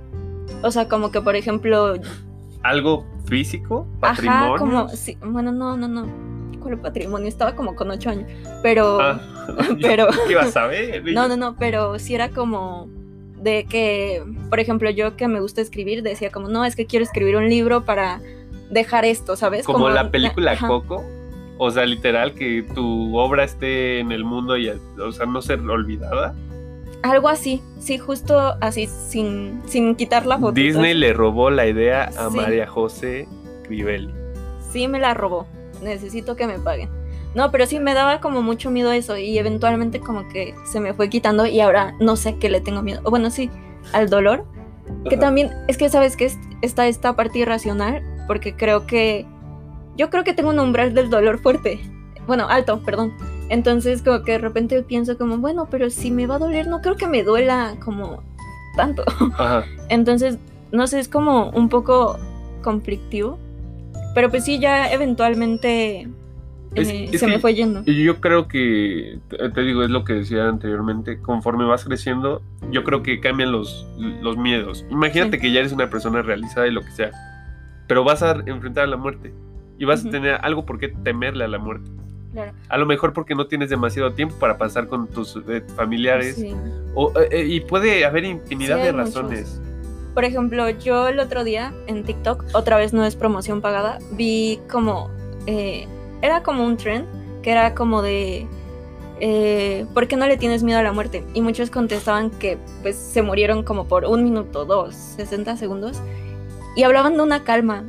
O 0.62 0.70
sea, 0.72 0.88
como 0.88 1.10
que, 1.12 1.22
por 1.22 1.36
ejemplo, 1.36 1.94
Algo 2.64 3.06
físico, 3.26 3.86
patrimonio. 4.00 4.54
ajá, 4.54 4.56
como, 4.58 4.88
sí, 4.88 5.16
bueno, 5.24 5.52
no, 5.52 5.76
no, 5.76 5.86
no. 5.86 6.06
¿cuál 6.60 6.76
patrimonio? 6.78 7.28
Estaba 7.28 7.54
como 7.54 7.76
con 7.76 7.88
ocho 7.90 8.10
años. 8.10 8.28
Pero, 8.62 9.00
Ah, 9.00 9.20
pero, 9.80 10.08
¿Qué 10.26 10.32
ibas 10.32 10.56
a 10.56 10.66
ver? 10.66 11.04
no, 11.14 11.28
no, 11.28 11.36
no, 11.36 11.56
pero 11.56 12.00
sí 12.00 12.14
era 12.16 12.30
como 12.30 12.88
de 13.40 13.64
que, 13.66 14.24
por 14.50 14.58
ejemplo, 14.58 14.90
yo 14.90 15.14
que 15.16 15.28
me 15.28 15.40
gusta 15.40 15.60
escribir, 15.60 16.02
decía 16.02 16.32
como, 16.32 16.48
no, 16.48 16.64
es 16.64 16.74
que 16.74 16.86
quiero 16.86 17.04
escribir 17.04 17.36
un 17.36 17.48
libro 17.48 17.84
para 17.84 18.20
dejar 18.70 19.04
esto, 19.04 19.36
¿sabes? 19.36 19.64
Como 19.64 19.88
la 19.88 20.10
película. 20.10 20.58
Coco. 20.58 21.04
O 21.58 21.70
sea, 21.70 21.84
literal, 21.86 22.34
que 22.34 22.62
tu 22.74 23.16
obra 23.18 23.44
esté 23.44 23.98
en 23.98 24.12
el 24.12 24.24
mundo 24.24 24.56
y, 24.56 24.68
o 24.70 25.12
sea, 25.12 25.26
no 25.26 25.42
ser 25.42 25.60
olvidada. 25.60 26.34
Algo 27.02 27.28
así, 27.28 27.62
sí, 27.80 27.98
justo 27.98 28.38
así, 28.60 28.86
sin, 29.08 29.60
sin 29.66 29.94
quitar 29.96 30.24
la 30.26 30.38
foto. 30.38 30.52
Disney 30.52 30.94
le 30.94 31.12
robó 31.12 31.50
la 31.50 31.66
idea 31.66 32.04
a 32.04 32.30
Sí. 32.30 32.36
María 32.36 32.66
José 32.66 33.28
Crivelli. 33.64 34.12
Sí, 34.72 34.88
me 34.88 34.98
la 34.98 35.14
robó. 35.14 35.46
Necesito 35.82 36.34
que 36.36 36.46
me 36.46 36.58
paguen. 36.58 36.88
No, 37.34 37.50
pero 37.52 37.66
sí 37.66 37.78
me 37.78 37.94
daba 37.94 38.20
como 38.20 38.42
mucho 38.42 38.70
miedo 38.70 38.90
eso 38.90 39.16
y 39.16 39.38
eventualmente 39.38 40.00
como 40.00 40.28
que 40.28 40.54
se 40.64 40.80
me 40.80 40.94
fue 40.94 41.08
quitando 41.08 41.46
y 41.46 41.60
ahora 41.60 41.94
no 42.00 42.16
sé 42.16 42.36
qué 42.38 42.48
le 42.50 42.60
tengo 42.60 42.82
miedo. 42.82 43.00
O 43.04 43.10
bueno, 43.10 43.30
sí, 43.30 43.50
al 43.92 44.08
dolor. 44.10 44.44
Que 45.08 45.16
Ajá. 45.16 45.20
también, 45.26 45.50
es 45.68 45.76
que 45.76 45.88
sabes 45.90 46.16
que 46.16 46.24
es- 46.24 46.38
está 46.62 46.88
esta 46.88 47.14
parte 47.14 47.38
irracional 47.40 48.02
porque 48.26 48.54
creo 48.54 48.86
que, 48.86 49.26
yo 49.98 50.08
creo 50.10 50.24
que 50.24 50.32
tengo 50.32 50.50
un 50.50 50.58
umbral 50.58 50.94
del 50.94 51.10
dolor 51.10 51.38
fuerte. 51.38 51.80
Bueno, 52.26 52.46
alto, 52.48 52.82
perdón. 52.82 53.12
Entonces 53.50 54.02
como 54.02 54.22
que 54.22 54.32
de 54.32 54.38
repente 54.38 54.82
pienso 54.82 55.16
como, 55.18 55.38
bueno, 55.38 55.68
pero 55.70 55.90
si 55.90 56.10
me 56.10 56.26
va 56.26 56.36
a 56.36 56.38
doler, 56.38 56.66
no 56.68 56.80
creo 56.80 56.96
que 56.96 57.06
me 57.08 57.22
duela 57.22 57.74
como 57.84 58.22
tanto. 58.76 59.02
Ajá. 59.38 59.64
Entonces, 59.88 60.38
no 60.72 60.86
sé, 60.86 61.00
es 61.00 61.08
como 61.08 61.50
un 61.50 61.68
poco 61.68 62.18
conflictivo. 62.62 63.38
Pero 64.14 64.30
pues 64.30 64.44
sí, 64.44 64.58
ya 64.58 64.90
eventualmente 64.92 66.08
Es- 66.74 66.88
eh, 66.90 67.08
es 67.12 67.20
se 67.20 67.26
me 67.26 67.38
fue 67.38 67.54
yendo. 67.54 67.82
Y 67.86 68.04
yo 68.04 68.20
creo 68.20 68.46
que, 68.48 69.18
te 69.30 69.48
te 69.48 69.60
digo, 69.62 69.82
es 69.82 69.90
lo 69.90 70.04
que 70.04 70.12
decía 70.14 70.48
anteriormente, 70.48 71.18
conforme 71.20 71.64
vas 71.64 71.84
creciendo, 71.84 72.42
yo 72.70 72.84
creo 72.84 73.02
que 73.02 73.20
cambian 73.20 73.52
los, 73.52 73.86
los 74.20 74.36
miedos. 74.36 74.84
Imagínate 74.90 75.36
Sí. 75.38 75.42
que 75.42 75.52
ya 75.52 75.60
eres 75.60 75.72
una 75.72 75.88
persona 75.88 76.20
realizada 76.20 76.66
y 76.66 76.70
lo 76.72 76.82
que 76.82 76.90
sea, 76.90 77.10
pero 77.86 78.04
vas 78.04 78.22
a 78.22 78.32
enfrentar 78.46 78.84
a 78.84 78.86
la 78.88 78.96
muerte 78.98 79.32
y 79.78 79.84
vas 79.84 80.04
a 80.04 80.10
tener 80.10 80.38
algo 80.42 80.66
por 80.66 80.78
qué 80.78 80.88
temerle 80.88 81.44
a 81.44 81.48
la 81.48 81.58
muerte. 81.58 81.90
Claro. 82.32 82.52
A 82.68 82.76
lo 82.76 82.84
mejor 82.86 83.12
porque 83.14 83.34
no 83.34 83.46
tienes 83.46 83.70
demasiado 83.70 84.12
tiempo 84.12 84.34
para 84.38 84.58
pasar 84.58 84.86
con 84.88 85.06
tus 85.08 85.36
eh, 85.48 85.62
familiares. 85.76 86.36
Sí. 86.36 86.54
o, 86.94 87.10
eh, 87.18 87.28
eh, 87.30 87.44
y 87.46 87.60
puede 87.60 88.04
haber 88.04 88.24
infinidad 88.24 88.76
Sí, 88.78 88.82
de 88.86 88.92
muchos. 88.92 89.14
razones. 89.14 89.60
Por 90.14 90.24
ejemplo, 90.24 90.68
yo 90.68 91.08
el 91.08 91.20
otro 91.20 91.44
día 91.44 91.72
en 91.86 92.02
TikTok, 92.04 92.44
otra 92.52 92.76
vez 92.76 92.92
no 92.92 93.04
es 93.04 93.16
promoción 93.16 93.60
pagada, 93.60 93.98
vi 94.12 94.60
como. 94.70 95.10
eh, 95.46 95.86
era 96.20 96.42
como 96.42 96.64
un 96.64 96.76
trend 96.76 97.06
que 97.42 97.50
era 97.52 97.74
como 97.74 98.02
de. 98.02 98.46
¿Por 99.94 100.06
qué 100.06 100.16
no 100.16 100.26
le 100.26 100.36
tienes 100.36 100.62
miedo 100.62 100.78
a 100.78 100.82
la 100.82 100.92
muerte? 100.92 101.24
Y 101.34 101.40
muchos 101.40 101.70
contestaban 101.70 102.30
que 102.30 102.58
pues 102.82 102.96
se 102.96 103.22
murieron 103.22 103.62
como 103.62 103.86
por 103.88 104.04
un 104.04 104.22
minuto, 104.24 104.64
dos, 104.64 104.94
60 104.94 105.56
segundos. 105.56 106.00
Y 106.76 106.82
hablaban 106.84 107.14
de 107.16 107.22
una 107.22 107.42
calma. 107.44 107.84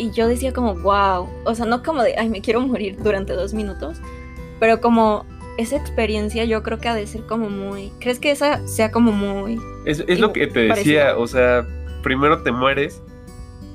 Y 0.00 0.10
yo 0.12 0.26
decía 0.28 0.52
como, 0.52 0.74
wow. 0.76 1.28
O 1.44 1.54
sea, 1.54 1.66
no 1.66 1.82
como 1.82 2.02
de, 2.02 2.14
ay, 2.16 2.28
me 2.30 2.40
quiero 2.40 2.60
morir 2.62 2.96
durante 3.02 3.34
dos 3.34 3.52
minutos. 3.52 3.98
Pero 4.58 4.80
como 4.80 5.26
esa 5.58 5.76
experiencia 5.76 6.44
yo 6.46 6.62
creo 6.62 6.78
que 6.78 6.88
ha 6.88 6.94
de 6.94 7.06
ser 7.06 7.22
como 7.26 7.50
muy... 7.50 7.92
¿Crees 8.00 8.18
que 8.18 8.30
esa 8.30 8.66
sea 8.66 8.90
como 8.90 9.12
muy... 9.12 9.60
Es, 9.84 10.02
es 10.08 10.18
lo 10.18 10.32
que 10.32 10.46
te 10.46 10.60
decía, 10.60 11.16
o 11.18 11.26
sea, 11.26 11.66
primero 12.02 12.42
te 12.42 12.50
mueres, 12.50 13.02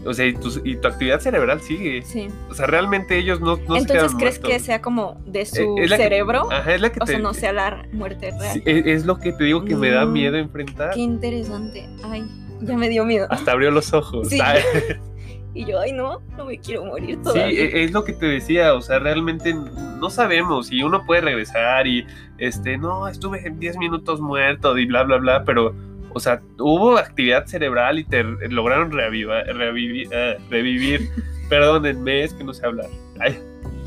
o 0.03 0.13
sea, 0.13 0.25
y 0.25 0.33
tu, 0.33 0.49
y 0.63 0.77
tu 0.77 0.87
actividad 0.87 1.19
cerebral 1.19 1.61
sigue. 1.61 2.01
Sí. 2.03 2.27
O 2.49 2.55
sea, 2.55 2.65
realmente 2.65 3.17
ellos 3.17 3.39
no, 3.39 3.57
no 3.57 3.75
se 3.75 3.81
Entonces, 3.81 3.87
quedan 3.87 4.17
¿crees 4.17 4.39
muertos. 4.39 4.49
que 4.49 4.59
sea 4.59 4.81
como 4.81 5.21
de 5.27 5.45
su 5.45 5.77
Eh, 5.77 5.83
es 5.83 5.89
la 5.91 5.97
que- 5.97 6.03
cerebro? 6.03 6.51
Ajá, 6.51 6.73
es 6.73 6.81
la 6.81 6.91
que 6.91 6.99
o 7.01 7.05
te... 7.05 7.11
sea, 7.13 7.19
no 7.21 7.33
sea 7.35 7.53
la 7.53 7.85
muerte 7.91 8.31
real. 8.39 8.53
Sí, 8.53 8.63
es, 8.65 8.85
es 8.85 9.05
lo 9.05 9.19
que 9.19 9.31
te 9.31 9.43
digo 9.43 9.63
que 9.63 9.75
me 9.75 9.89
da 9.91 10.05
No. 10.05 10.11
miedo 10.11 10.37
enfrentar. 10.37 10.91
Qué 10.95 11.01
interesante. 11.01 11.87
Ay, 12.03 12.25
ya 12.61 12.75
me 12.77 12.89
dio 12.89 13.05
miedo. 13.05 13.27
Hasta 13.29 13.51
abrió 13.51 13.69
los 13.69 13.93
ojos. 13.93 14.27
Sí. 14.29 14.39
Y 15.55 15.65
yo, 15.65 15.79
ay, 15.79 15.93
no, 15.93 16.19
no 16.37 16.45
me 16.45 16.59
quiero 16.59 16.83
morir 16.85 17.15
Sí, 17.15 17.23
todavía. 17.23 17.47
e- 17.61 17.83
es 17.85 17.91
lo 17.93 18.03
que 18.03 18.11
te 18.13 18.25
decía, 18.27 18.73
o 18.75 18.81
sea, 18.81 18.99
realmente 18.99 19.53
no 19.53 20.09
sabemos 20.09 20.69
y 20.71 20.83
uno 20.83 21.05
puede 21.05 21.21
regresar 21.21 21.87
y, 21.87 22.05
este, 22.37 22.77
no, 22.77 23.07
estuve 23.07 23.47
en 23.47 23.57
10 23.59 23.77
minutos 23.77 24.19
muerto 24.19 24.77
y 24.77 24.85
bla, 24.85 25.03
bla, 25.03 25.15
bla, 25.17 25.43
pero, 25.45 25.73
o 26.13 26.19
sea, 26.19 26.41
hubo 26.59 26.97
actividad 26.97 27.45
cerebral 27.47 27.99
y 27.99 28.03
te 28.03 28.21
lograron 28.49 28.91
reavivar, 28.91 29.49
eh, 29.49 30.37
revivir, 30.49 31.09
perdónenme, 31.49 32.23
es 32.25 32.33
que 32.33 32.43
no 32.43 32.53
sé 32.53 32.65
hablar. 32.65 32.87
Ay, 33.21 33.39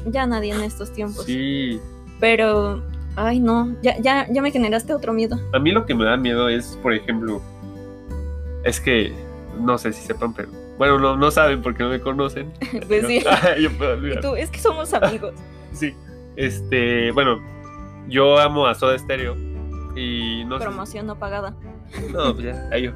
Ya 0.06 0.26
nadie 0.26 0.54
en 0.54 0.62
estos 0.62 0.90
tiempos. 0.92 1.24
sí, 1.26 1.78
Pero, 2.18 2.82
ay, 3.14 3.40
no, 3.40 3.76
ya, 3.82 3.98
ya, 3.98 4.26
ya 4.30 4.40
me 4.40 4.50
generaste 4.50 4.94
otro 4.94 5.12
miedo. 5.12 5.38
a 5.52 5.58
mí 5.58 5.70
lo 5.70 5.84
que 5.84 5.94
me 5.94 6.06
da 6.06 6.16
miedo 6.16 6.48
es, 6.48 6.78
por 6.82 6.94
ejemplo, 6.94 7.42
es 8.64 8.80
que, 8.80 9.12
no 9.60 9.76
sé 9.76 9.92
si 9.92 10.06
sepan, 10.06 10.32
pero, 10.32 10.48
bueno, 10.78 10.98
no, 10.98 11.16
no 11.16 11.30
saben 11.30 11.60
porque 11.62 11.82
no 11.82 11.90
me 11.90 12.00
conocen. 12.00 12.52
Pues 12.88 13.06
sí. 13.06 13.22
Yo 13.60 13.70
puedo 13.72 14.20
tú, 14.20 14.36
es 14.36 14.50
que 14.50 14.58
somos 14.58 14.92
amigos. 14.94 15.34
Sí. 15.72 15.94
Este, 16.36 17.10
bueno, 17.12 17.40
yo 18.08 18.38
amo 18.38 18.66
a 18.66 18.74
Soda 18.74 18.96
Stereo 18.98 19.36
y 19.94 20.44
no 20.46 20.58
sé. 20.58 20.64
Promoción 20.64 21.06
no 21.06 21.18
pagada. 21.18 21.54
No, 22.12 22.32
pues 22.34 22.46
ya, 22.46 22.68
ahí 22.72 22.84
yo. 22.84 22.92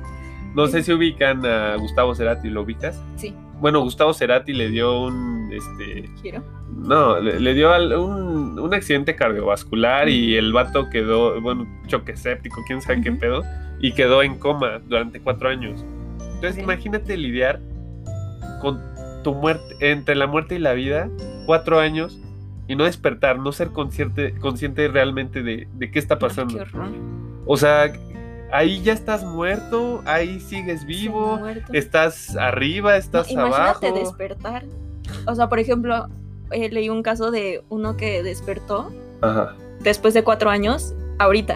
No 0.55 0.67
sé 0.69 0.83
si 0.83 0.93
ubican 0.93 1.45
a 1.47 1.77
Gustavo 1.77 2.15
Cerati, 2.15 2.49
¿lo 2.51 2.63
ubicas? 2.63 3.01
Sí, 3.17 3.35
Bueno, 3.61 3.81
Gustavo 3.81 4.13
Cerati 4.15 4.53
le 4.53 4.69
dio 4.69 5.01
un, 5.03 5.51
este, 5.53 6.09
quiero. 6.21 6.43
no, 6.71 7.19
le, 7.21 7.41
le 7.41 7.55
dio 7.55 7.73
al- 7.73 7.93
un, 7.95 8.59
un 8.59 8.75
accidente 8.75 9.17
cardiovascular 9.17 10.09
y 10.09 10.37
el 10.37 10.53
vato 10.53 10.89
quedó, 10.91 11.41
bueno, 11.41 11.67
choque 11.87 12.17
séptico, 12.17 12.63
quién 12.67 12.81
sabe 12.83 13.01
qué 13.03 13.13
pedo, 13.13 13.43
y 13.81 13.93
quedó 13.93 14.23
en 14.23 14.39
coma 14.39 14.79
durante 14.87 15.21
cuatro 15.21 15.49
años. 15.49 15.85
Entonces, 16.35 16.63
imagínate 16.63 17.17
lidiar 17.17 17.61
con 18.63 18.81
tu 19.23 19.35
muerte, 19.35 19.77
entre 19.81 20.15
la 20.15 20.27
muerte 20.27 20.55
y 20.55 20.59
la 20.59 20.73
vida, 20.73 21.11
cuatro 21.47 21.79
años, 21.81 22.19
y 22.69 22.77
no 22.77 22.85
despertar, 22.85 23.39
no 23.39 23.53
ser 23.53 23.69
consciente, 23.71 24.35
consciente 24.39 24.89
realmente 24.89 25.43
de, 25.43 25.69
de 25.75 25.91
qué 25.91 25.99
está 25.99 26.19
pasando. 26.19 26.57
qué. 26.59 26.71
O 27.45 27.57
sea, 27.57 27.93
ahí 28.53 28.81
ya 28.83 28.93
estás 28.93 29.25
muerto, 29.25 30.01
ahí 30.07 30.41
sigues 30.41 30.87
vivo, 30.87 31.39
estás 31.73 32.37
arriba, 32.37 32.93
No, 32.93 32.97
estás 32.97 33.31
imagínate 33.31 33.87
abajo. 33.89 33.99
despertar. 33.99 34.65
O 35.27 35.35
sea, 35.35 35.49
por 35.49 35.59
ejemplo, 35.59 36.09
eh, 36.53 36.71
leí 36.71 36.89
un 36.89 37.03
caso 37.03 37.31
de 37.31 37.63
uno 37.69 37.97
que 37.97 38.23
despertó 38.23 38.91
Ajá. 39.21 39.55
después 39.81 40.15
de 40.15 40.23
cuatro 40.23 40.49
años, 40.51 40.95
ahorita, 41.19 41.55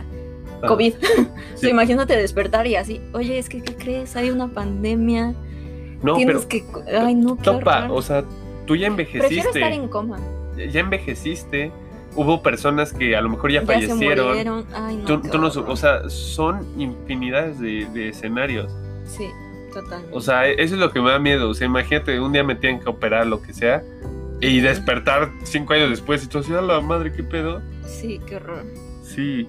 ajá. 0.58 0.66
COVID. 0.66 0.94
O 1.56 1.58
sea, 1.58 1.68
Sí. 1.68 1.68
imagínate 1.70 2.16
despertar 2.16 2.66
y 2.66 2.76
así, 2.76 3.00
oye, 3.14 3.38
es 3.38 3.48
que, 3.48 3.62
¿qué 3.62 3.74
crees? 3.76 4.14
Hay 4.16 4.30
una 4.30 4.48
pandemia. 4.48 5.34
No, 6.02 6.16
Tienes 6.16 6.46
pero 6.46 6.48
que. 6.48 6.96
Ay, 6.96 7.14
no, 7.14 7.36
qué 7.36 7.42
topa, 7.42 7.88
o 7.90 8.02
sea, 8.02 8.24
tú 8.66 8.76
ya 8.76 8.94
Prefiero 8.94 9.26
estar 9.26 9.38
envejeciste, 9.38 9.74
en 9.74 9.88
coma. 9.88 10.18
ya 10.56 10.80
envejeciste, 10.80 11.72
hubo 12.14 12.42
personas 12.42 12.92
que 12.92 13.16
a 13.16 13.20
lo 13.20 13.30
mejor 13.30 13.52
ya, 13.52 13.62
fallecieron. 13.62 14.66
Ay, 14.74 14.96
no. 14.96 15.20
Tú, 15.20 15.38
no, 15.38 15.48
o 15.48 15.76
sea, 15.76 16.08
son 16.08 16.66
infinidades 16.78 17.58
de, 17.58 17.86
de 17.92 18.08
escenarios. 18.10 18.72
Sí, 19.06 19.28
totalmente. 19.72 20.16
O 20.16 20.20
sea, 20.20 20.46
eso 20.46 20.74
es 20.74 20.80
lo 20.80 20.90
que 20.90 21.00
me 21.00 21.10
da 21.10 21.18
miedo. 21.18 21.48
O 21.50 21.54
sea, 21.54 21.66
imagínate, 21.66 22.20
un 22.20 22.32
día 22.32 22.44
me 22.44 22.54
tienen 22.54 22.80
que 22.80 22.88
operar, 22.88 23.26
lo 23.26 23.40
que 23.40 23.52
sea, 23.52 23.82
y 24.40 24.60
despertar 24.60 25.30
cinco 25.44 25.72
años 25.72 25.90
después 25.90 26.22
y 26.24 26.28
tú 26.28 26.38
así, 26.38 26.52
a 26.52 26.60
la 26.60 26.80
madre, 26.80 27.12
¿qué 27.12 27.22
pedo? 27.22 27.62
Sí, 27.86 28.20
qué 28.26 28.36
horror. 28.36 28.64
Sí. 29.02 29.48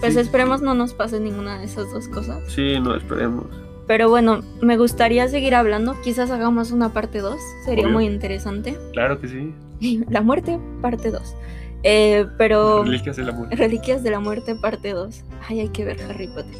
Pues 0.00 0.14
sí, 0.14 0.20
esperemos 0.20 0.60
no 0.62 0.74
nos 0.74 0.94
pase 0.94 1.20
ninguna 1.20 1.60
de 1.60 1.64
esas 1.64 1.90
dos 1.92 2.08
cosas. 2.08 2.42
Sí, 2.52 2.78
no, 2.80 2.96
esperemos. 2.96 3.46
Pero 3.86 4.08
bueno, 4.08 4.42
me 4.60 4.76
gustaría 4.76 5.28
seguir 5.28 5.54
hablando. 5.54 6.00
Quizás 6.02 6.30
hagamos 6.30 6.70
una 6.70 6.92
parte 6.92 7.18
2. 7.18 7.36
Sería 7.64 7.84
Obvio. 7.84 7.94
muy 7.94 8.06
interesante. 8.06 8.78
Claro 8.92 9.20
que 9.20 9.28
sí. 9.28 9.54
La 10.08 10.22
muerte, 10.22 10.58
parte 10.80 11.10
2. 11.10 11.36
Eh, 11.82 12.26
pero. 12.38 12.84
Reliquias 12.84 13.16
del 13.16 13.28
amor. 13.30 13.48
Reliquias 13.50 14.02
de 14.02 14.10
la 14.10 14.20
muerte, 14.20 14.54
parte 14.54 14.92
2. 14.92 15.24
Ay, 15.48 15.60
hay 15.60 15.68
que 15.70 15.84
ver 15.84 16.00
Harry 16.08 16.28
Potter. 16.28 16.54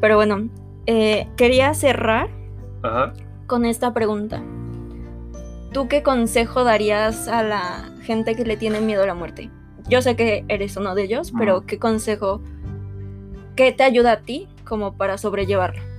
Pero 0.00 0.16
bueno, 0.16 0.48
eh, 0.86 1.28
quería 1.36 1.72
cerrar 1.74 2.28
Ajá. 2.82 3.12
con 3.46 3.64
esta 3.64 3.94
pregunta. 3.94 4.42
¿Tú 5.72 5.88
qué 5.88 6.02
consejo 6.02 6.64
darías 6.64 7.28
a 7.28 7.42
la 7.42 7.94
gente 8.02 8.34
que 8.34 8.44
le 8.44 8.56
tiene 8.56 8.80
miedo 8.80 9.02
a 9.02 9.06
la 9.06 9.14
muerte? 9.14 9.50
Yo 9.88 10.02
sé 10.02 10.14
que 10.14 10.44
eres 10.48 10.76
uno 10.76 10.94
de 10.94 11.04
ellos, 11.04 11.32
pero. 11.38 11.62
¿qué 11.66 11.78
consejo, 11.78 12.42
qué 13.56 13.72
te 13.72 13.82
ayuda 13.82 14.12
a 14.12 14.20
ti 14.20 14.46
como 14.64 14.96
para 14.96 15.16
sobrellevarlo? 15.16 15.89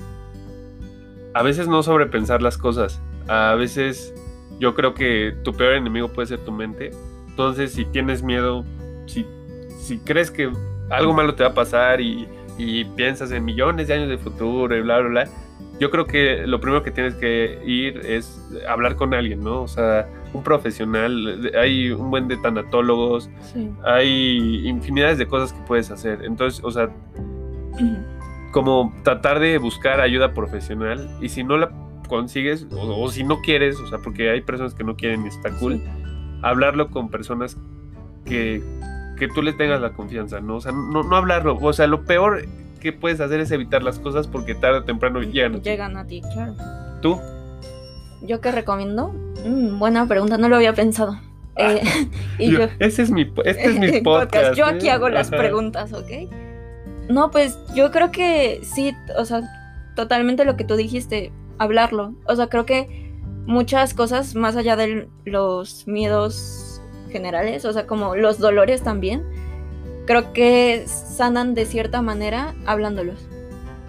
A 1.34 1.44
veces 1.44 1.68
no 1.68 1.84
sobrepensar 1.84 2.42
las 2.42 2.58
cosas. 2.58 3.02
A 3.28 3.56
veces 3.56 4.14
yo 4.60 4.76
creo 4.76 4.94
que 4.94 5.36
tu 5.44 5.54
peor 5.54 5.74
enemigo 5.74 6.10
puede 6.10 6.28
ser 6.28 6.40
tu 6.40 6.52
mente. 6.52 6.92
Entonces, 7.28 7.74
si 7.74 7.86
tienes 7.86 8.24
miedo, 8.24 8.66
si, 9.06 9.26
si 9.80 10.00
crees 10.00 10.30
que 10.30 10.52
algo 10.90 11.14
malo 11.14 11.36
te 11.36 11.44
va 11.44 11.50
a 11.50 11.54
pasar 11.54 12.02
y, 12.02 12.28
y 12.58 12.86
piensas 12.86 13.32
en 13.32 13.46
millones 13.46 13.88
de 13.88 13.94
años 13.94 14.10
de 14.10 14.18
futuro 14.18 14.76
y 14.76 14.82
bla, 14.82 15.00
bla, 15.00 15.10
bla, 15.10 15.30
yo 15.80 15.90
creo 15.90 16.06
que 16.06 16.46
lo 16.46 16.62
primero 16.62 16.84
que 16.84 16.92
tienes 16.92 17.16
que 17.16 17.60
ir 17.66 18.06
es 18.06 18.40
hablar 18.70 18.96
con 18.96 19.16
alguien, 19.16 19.44
¿no? 19.44 19.64
O 19.64 19.68
sea, 19.68 20.08
un 20.32 20.44
profesional, 20.44 21.52
hay 21.58 21.92
un 21.92 22.12
buen 22.12 22.28
de 22.28 22.38
tanatólogos, 22.38 23.32
hay 23.84 24.68
infinidades 24.68 25.18
de 25.18 25.28
cosas 25.28 25.54
que 25.54 25.62
puedes 25.66 25.90
hacer. 25.90 26.24
Entonces, 26.24 26.64
o 26.64 26.70
sea, 26.70 26.90
como 28.52 28.94
tratar 29.04 29.40
de 29.40 29.58
buscar 29.58 30.02
ayuda 30.02 30.34
profesional 30.34 31.10
y 31.22 31.30
si 31.30 31.44
no 31.44 31.58
la 31.58 31.72
consigues 32.08 32.68
o, 32.72 33.10
si 33.10 33.24
no 33.24 33.42
quieres, 33.42 33.78
o 33.80 33.88
sea, 33.88 34.00
porque 34.00 34.30
hay 34.30 34.42
personas 34.42 34.74
que 34.74 34.84
no 34.84 34.96
quieren 34.98 35.26
y 35.26 35.30
está 35.30 35.50
cool, 35.52 35.82
hablarlo 36.42 36.90
con 36.90 37.10
personas 37.10 37.58
que, 38.26 38.62
que 39.18 39.30
tú 39.30 39.42
le 39.42 39.54
tengas 39.54 39.80
la 39.80 39.94
confianza, 39.94 40.42
¿no? 40.42 40.58
O 40.58 40.62
sea, 40.62 40.74
no, 40.74 41.04
no 41.04 41.16
hablarlo, 41.16 41.58
o 41.58 41.74
sea, 41.74 41.88
lo 41.88 42.04
peor 42.04 42.46
que 42.82 42.92
puedes 42.92 43.22
hacer 43.22 43.40
es 43.40 43.52
evitar 43.52 43.82
las 43.82 44.00
cosas 44.00 44.28
porque 44.28 44.56
tarde 44.56 44.80
o 44.80 44.84
temprano 44.84 45.22
llegan 45.22 45.56
a 45.56 45.58
ti. 45.60 45.70
Llegan 45.70 45.98
a 45.98 46.06
ti, 46.06 46.22
claro. 46.34 46.56
¿Tú? 47.02 47.18
¿Yo 48.24 48.42
qué 48.42 48.52
recomiendo? 48.52 49.14
Mm, 49.46 49.80
buena 49.80 50.06
pregunta, 50.06 50.38
no 50.38 50.50
lo 50.50 50.58
había 50.58 50.74
pensado. 50.74 51.18
Ah, 51.58 51.74
eh, 51.74 51.82
y 52.40 52.52
yo, 52.52 52.68
ese 52.80 53.04
es 53.04 53.12
mi, 53.12 53.32
este 53.46 53.66
es 53.66 53.80
mi 53.80 54.02
podcast. 54.04 54.56
Yo 54.56 54.66
aquí 54.66 54.88
¿eh? 54.88 54.92
hago 54.92 55.08
las 55.08 55.30
preguntas, 55.30 55.94
¿ok? 55.94 56.10
No, 57.12 57.30
pues 57.30 57.60
yo 57.76 57.92
creo 57.92 58.12
que 58.12 58.62
sí, 58.64 58.96
o 59.18 59.26
sea, 59.26 59.42
totalmente 59.96 60.46
lo 60.46 60.56
que 60.56 60.64
tú 60.64 60.76
dijiste, 60.76 61.32
hablarlo. 61.58 62.14
O 62.26 62.36
sea, 62.36 62.48
creo 62.48 62.66
que 62.66 63.12
muchas 63.46 63.94
cosas 63.94 64.34
más 64.36 64.56
allá 64.56 64.76
de 64.78 65.10
los 65.26 65.88
miedos 65.88 66.82
generales, 67.12 67.66
o 67.66 67.74
sea, 67.74 67.86
como 67.86 68.16
los 68.16 68.40
dolores 68.40 68.82
también, 68.82 69.24
creo 70.06 70.32
que 70.32 70.86
sanan 70.88 71.54
de 71.54 71.66
cierta 71.66 72.02
manera 72.02 72.56
hablándolos. 72.66 73.20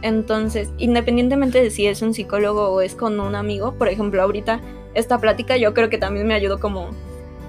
Entonces, 0.03 0.73
independientemente 0.79 1.63
de 1.63 1.71
si 1.71 1.87
es 1.87 2.03
un 2.03 2.15
psicólogo 2.15 2.71
o 2.71 2.81
es 2.81 2.97
con 2.97 3.21
un 3.21 3.37
amigo, 3.37 3.75
por 3.75 3.89
ejemplo, 3.89 4.21
ahorita 4.21 4.61
esta 4.95 5.19
plática 5.19 5.57
yo 5.57 5.75
creo 5.75 5.89
que 5.89 5.99
también 5.99 6.27
me 6.27 6.35
ayudó 6.35 6.59
como 6.59 6.91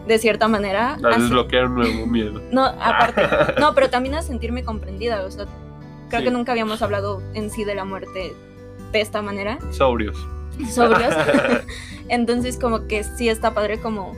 de 0.07 0.19
cierta 0.19 0.47
manera 0.47 0.97
a, 1.03 1.17
desbloquear 1.17 1.65
un 1.65 1.75
nuevo 1.75 2.05
miedo. 2.05 2.41
No, 2.51 2.65
aparte, 2.65 3.23
no, 3.59 3.73
pero 3.73 3.89
también 3.89 4.15
a 4.15 4.21
sentirme 4.21 4.63
comprendida, 4.63 5.23
o 5.23 5.31
sea, 5.31 5.47
creo 6.17 6.29
que 6.31 6.37
nunca 6.37 6.51
habíamos 6.51 6.81
hablado 6.81 7.21
en 7.33 7.49
sí 7.49 7.63
de 7.63 7.75
la 7.75 7.85
muerte 7.85 8.33
de 8.91 9.01
esta 9.01 9.21
manera. 9.21 9.57
Sobrios. 9.71 10.17
Sobrios. 10.69 11.13
Entonces, 12.09 12.57
como 12.57 12.87
que 12.87 13.03
sí 13.03 13.29
está 13.29 13.53
padre 13.53 13.79
como 13.79 14.13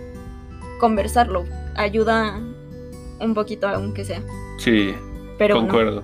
conversarlo, 0.80 1.46
ayuda 1.76 2.40
un 3.20 3.34
poquito 3.34 3.68
aunque 3.68 4.04
sea. 4.04 4.22
Sí, 4.58 4.94
Pero 5.38 5.56
concuerdo. 5.56 6.04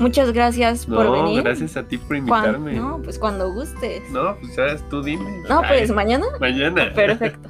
muchas 0.00 0.32
gracias 0.32 0.86
por 0.86 1.10
venir. 1.12 1.42
Gracias 1.42 1.76
a 1.76 1.84
ti 1.86 1.98
por 1.98 2.16
invitarme. 2.16 2.74
no, 2.74 3.00
pues 3.02 3.18
cuando 3.18 3.52
gustes. 3.52 4.02
No, 4.10 4.36
pues 4.40 4.54
sabes, 4.54 4.88
tú 4.88 5.02
dime. 5.02 5.42
No, 5.48 5.62
pues 5.62 5.90
mañana. 5.92 6.26
Mañana. 6.40 6.92
Perfecto. 6.94 7.48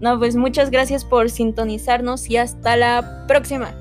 No, 0.00 0.18
pues 0.18 0.34
muchas 0.36 0.70
gracias 0.70 1.04
por 1.04 1.30
sintonizarnos 1.30 2.28
y 2.28 2.36
hasta 2.36 2.76
la 2.76 3.24
próxima. 3.28 3.72